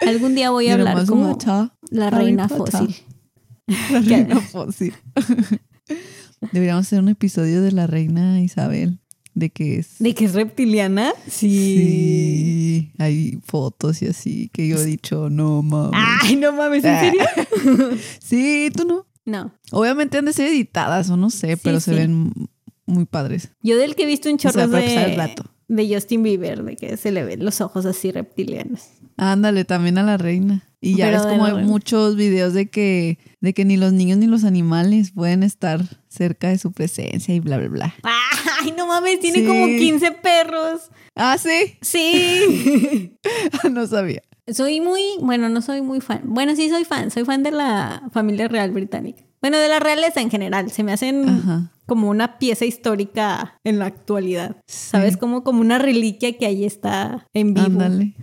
Algún 0.00 0.34
día 0.34 0.50
voy 0.50 0.68
a 0.68 0.78
Mira, 0.78 0.92
hablar 0.92 1.06
como 1.06 1.36
la 1.90 2.10
reina 2.10 2.48
fósil. 2.48 2.96
La 3.90 4.00
reina 4.00 4.40
fósil. 4.40 4.94
Deberíamos 6.52 6.86
hacer 6.86 7.00
un 7.00 7.10
episodio 7.10 7.60
de 7.60 7.72
la 7.72 7.86
reina 7.86 8.40
Isabel. 8.40 9.00
De 9.34 9.50
que 9.50 9.78
es. 9.78 9.96
¿De 10.00 10.14
que 10.14 10.24
es 10.24 10.34
reptiliana? 10.34 11.12
Sí. 11.28 12.92
Hay 12.98 13.38
fotos 13.44 14.02
y 14.02 14.06
así 14.06 14.48
que 14.52 14.66
yo 14.68 14.76
he 14.78 14.84
dicho, 14.84 15.30
no 15.30 15.62
mames. 15.62 16.00
Ay, 16.22 16.36
no 16.36 16.52
mames, 16.52 16.84
¿en 16.84 17.00
serio? 17.00 17.24
Sí, 18.20 18.70
tú 18.76 18.84
no. 18.84 19.06
No. 19.24 19.52
Obviamente 19.70 20.18
han 20.18 20.24
de 20.24 20.32
ser 20.32 20.48
editadas 20.48 21.10
o 21.10 21.16
no 21.16 21.30
sé, 21.30 21.54
Sí, 21.54 21.60
pero 21.62 21.78
se 21.80 21.92
sí. 21.92 21.96
ven 21.98 22.32
muy 22.86 23.04
padres. 23.04 23.50
Yo 23.62 23.76
del 23.76 23.94
que 23.94 24.02
he 24.02 24.06
visto 24.06 24.28
un 24.30 24.38
chorro 24.38 24.54
sea, 24.54 24.66
pasar 24.68 25.04
el 25.04 25.10
de, 25.12 25.16
rato. 25.16 25.44
de 25.68 25.94
Justin 25.94 26.22
Bieber, 26.22 26.64
de 26.64 26.76
que 26.76 26.96
se 26.96 27.12
le 27.12 27.22
ven 27.24 27.44
los 27.44 27.60
ojos 27.60 27.86
así 27.86 28.10
reptilianos. 28.10 28.88
Ándale, 29.16 29.64
también 29.64 29.98
a 29.98 30.02
la 30.02 30.16
reina. 30.16 30.64
Y 30.82 30.96
ya 30.96 31.10
de 31.10 31.18
como 31.28 31.44
hay 31.44 31.64
muchos 31.64 32.16
videos 32.16 32.54
de 32.54 32.70
que, 32.70 33.18
de 33.40 33.52
que 33.52 33.64
ni 33.66 33.76
los 33.76 33.92
niños 33.92 34.16
ni 34.18 34.26
los 34.26 34.44
animales 34.44 35.10
pueden 35.12 35.42
estar 35.42 35.82
cerca 36.08 36.48
de 36.48 36.56
su 36.58 36.72
presencia 36.72 37.34
y 37.34 37.40
bla, 37.40 37.58
bla, 37.58 37.68
bla. 37.68 37.94
Ay, 38.62 38.72
no 38.76 38.86
mames, 38.86 39.20
tiene 39.20 39.40
Sí. 39.40 39.46
como 39.46 39.66
15 39.66 40.12
perros. 40.12 40.90
Ah, 41.14 41.36
sí. 41.38 41.76
Sí. 41.82 43.16
no 43.70 43.86
sabía. 43.86 44.22
soy 44.52 44.80
muy, 44.80 45.02
bueno, 45.20 45.48
no 45.50 45.60
soy 45.60 45.82
muy 45.82 46.00
fan. 46.00 46.22
Bueno, 46.24 46.56
sí 46.56 46.68
soy 46.70 46.84
fan, 46.84 47.10
soy 47.10 47.24
fan 47.24 47.42
de 47.42 47.50
la 47.50 48.02
familia 48.12 48.48
real 48.48 48.70
británica. 48.70 49.22
Bueno, 49.42 49.58
de 49.58 49.68
la 49.68 49.80
realeza 49.80 50.20
en 50.20 50.30
general, 50.30 50.70
se 50.70 50.82
me 50.82 50.92
hacen 50.92 51.28
Ajá. 51.28 51.72
como 51.86 52.08
una 52.10 52.38
pieza 52.38 52.64
histórica 52.66 53.58
en 53.64 53.78
la 53.78 53.86
actualidad. 53.86 54.56
¿Sabes? 54.66 55.16
Como, 55.16 55.44
como 55.44 55.60
una 55.60 55.78
reliquia 55.78 56.36
que 56.36 56.46
ahí 56.46 56.64
está 56.64 57.26
en 57.34 57.54
vivo. 57.54 57.66
Ándale. 57.66 58.14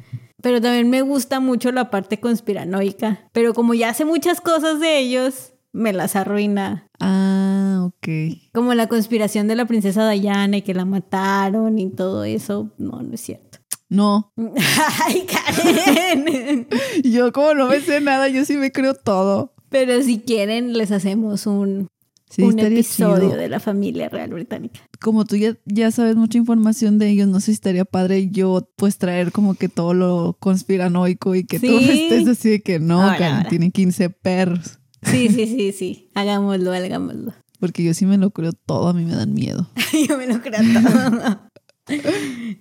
Pero 0.48 0.62
también 0.62 0.90
me 0.90 1.02
gusta 1.02 1.42
mucho 1.42 1.74
la 1.74 1.90
parte 1.90 2.22
conspiranoica. 2.22 3.30
Pero 3.34 3.54
como 3.54 3.74
ya 3.74 3.94
sé 3.94 4.06
muchas 4.06 4.40
cosas 4.40 4.80
de 4.80 4.98
ellos, 4.98 5.52
me 5.74 5.92
las 5.92 6.16
arruina. 6.16 6.88
Ah, 7.02 7.84
ok. 7.86 8.08
Como 8.54 8.74
la 8.74 8.88
conspiración 8.88 9.50
de 9.50 9.58
la 9.58 9.66
princesa 9.66 10.10
Diana 10.10 10.56
y 10.56 10.62
que 10.62 10.74
la 10.74 10.86
mataron 10.86 11.78
y 11.80 11.90
todo 11.90 12.24
eso. 12.24 12.74
No, 12.78 13.02
no 13.02 13.14
es 13.14 13.20
cierto. 13.20 13.58
No, 13.90 14.32
Ay, 15.06 15.26
Karen. 15.26 16.70
yo 17.04 17.34
como 17.34 17.54
no 17.54 17.68
me 17.68 17.82
sé 17.82 18.00
nada, 18.00 18.30
yo 18.30 18.46
sí 18.46 18.56
me 18.56 18.72
creo 18.72 18.94
todo. 18.94 19.54
Pero 19.68 20.02
si 20.02 20.20
quieren, 20.20 20.78
les 20.78 20.94
hacemos 20.94 21.46
un, 21.46 21.90
Sí, 22.30 22.42
un 22.42 22.60
episodio 22.60 23.30
chido. 23.30 23.38
de 23.38 23.48
la 23.48 23.60
familia 23.62 24.10
real 24.10 24.32
británica. 24.32 24.82
Como 25.00 25.24
tú 25.26 25.38
ya, 25.38 25.56
ya 25.66 25.92
sabes 25.92 26.16
mucha 26.18 26.38
información 26.38 26.98
de 27.00 27.10
ellos, 27.10 27.28
no 27.30 27.40
sé 27.40 27.48
si 27.48 27.52
estaría 27.54 27.86
padre 27.86 28.30
yo 28.30 28.70
pues 28.76 28.98
traer 28.98 29.32
como 29.32 29.54
que 29.56 29.70
todo 29.70 29.94
lo 29.94 30.36
conspiranoico 30.40 31.36
y 31.36 31.46
que 31.46 31.58
Sí. 31.60 31.68
estés 31.90 32.28
así 32.28 32.50
de 32.50 32.62
que 32.62 32.80
no, 32.80 33.02
Ahora, 33.02 33.18
Karen, 33.18 33.36
ahora. 33.38 33.50
tiene 33.50 33.72
15 33.72 34.10
perros. 34.10 34.80
Sí, 35.04 35.30
sí, 35.30 35.48
sí, 35.58 35.72
sí. 35.72 36.10
Hagámoslo, 36.16 36.74
hagámoslo. 36.74 37.34
Porque 37.60 37.84
yo 37.84 37.94
sí 37.94 38.06
me 38.06 38.18
lo 38.18 38.32
creo 38.32 38.52
todo, 38.52 38.90
a 38.90 38.94
mí 38.94 39.06
me 39.06 39.16
dan 39.16 39.34
miedo. 39.34 39.70
Yo 40.08 40.18
me 40.18 40.28
lo 40.28 40.42
creo 40.42 40.60
todo. 40.84 41.40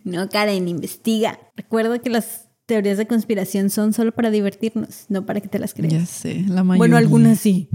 No, 0.05 0.29
Karen, 0.31 0.69
investiga. 0.69 1.39
Recuerda 1.57 1.99
que 1.99 2.09
las 2.09 2.49
teorías 2.67 2.97
de 2.99 3.07
conspiración 3.07 3.69
son 3.71 3.93
solo 3.93 4.13
para 4.13 4.31
divertirnos, 4.31 5.05
no 5.09 5.27
para 5.27 5.41
que 5.41 5.49
te 5.49 5.59
las 5.59 5.75
creas. 5.75 5.93
Ya 5.93 6.07
sé, 6.07 6.45
la 6.49 6.65
mayoría. 6.65 6.79
bueno, 6.79 6.97
algunas 6.97 7.39
sí. 7.41 7.69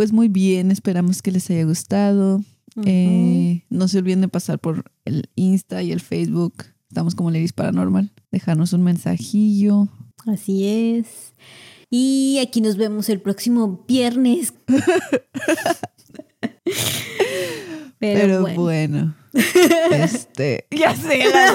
Pues 0.00 0.14
muy 0.14 0.28
bien, 0.28 0.70
esperamos 0.70 1.20
que 1.20 1.30
les 1.30 1.50
haya 1.50 1.62
gustado. 1.64 2.40
Eh, 2.86 3.64
no 3.68 3.86
se 3.86 3.98
olviden 3.98 4.22
de 4.22 4.28
pasar 4.28 4.58
por 4.58 4.90
el 5.04 5.28
Insta 5.34 5.82
y 5.82 5.92
el 5.92 6.00
Facebook. 6.00 6.64
Estamos 6.88 7.14
como 7.14 7.30
Ladies 7.30 7.52
Paranormal. 7.52 8.10
Dejarnos 8.30 8.72
un 8.72 8.82
mensajillo. 8.82 9.88
Así 10.26 10.66
es. 10.66 11.34
Y 11.90 12.38
aquí 12.40 12.62
nos 12.62 12.78
vemos 12.78 13.10
el 13.10 13.20
próximo 13.20 13.84
viernes. 13.86 14.54
Pero, 17.98 17.98
Pero, 17.98 18.40
bueno. 18.40 18.62
bueno. 18.62 19.14
este. 19.90 20.64
Ya 20.70 20.96
sé, 20.96 21.24
la 21.30 21.50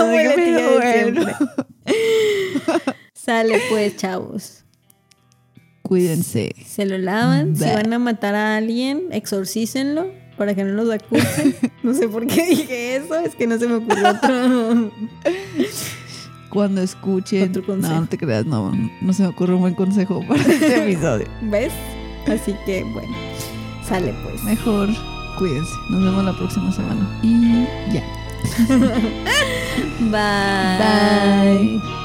siempre. 0.86 1.34
Sale 3.16 3.60
pues, 3.72 3.98
chavos. 3.98 4.65
Cuídense. 5.88 6.56
Se 6.66 6.86
lo 6.86 6.98
lavan. 6.98 7.56
Si 7.56 7.64
van 7.66 7.94
a 7.94 8.00
matar 8.00 8.34
a 8.34 8.58
alguien, 8.58 9.04
exorcícenlo 9.12 10.08
para 10.36 10.56
que 10.56 10.64
no 10.64 10.74
los 10.84 10.90
acusen. 10.94 11.56
No 11.84 11.94
sé 11.94 12.08
por 12.08 12.26
qué 12.26 12.44
dije 12.48 12.96
eso, 12.96 13.14
es 13.20 13.36
que 13.36 13.46
no 13.46 13.60
se 13.60 13.68
me 13.68 13.76
ocurrió 13.76 14.10
otro. 14.10 14.92
Cuando 16.50 16.82
escuchen. 16.82 17.50
Otro 17.50 17.62
no, 17.62 17.68
consejo. 17.68 18.02
no 18.02 18.08
te 18.08 18.18
creas, 18.18 18.46
no. 18.48 18.72
No 19.02 19.14
se 19.14 19.22
me 19.22 19.30
ocurre 19.30 19.54
un 19.54 19.62
buen 19.62 19.76
consejo 19.76 20.26
para 20.28 20.42
este 20.42 20.84
episodio. 20.92 21.28
¿Ves? 21.44 21.72
Así 22.28 22.56
que 22.66 22.84
bueno, 22.84 23.16
sale 23.88 24.16
pues. 24.24 24.44
Mejor 24.44 24.90
cuídense. 25.38 25.72
Nos 25.92 26.04
vemos 26.04 26.26
la 26.26 26.36
próxima 26.36 26.72
semana. 26.72 27.20
Y 27.22 27.68
ya. 27.94 28.04
Bye. 30.10 31.80
Bye. 31.80 32.05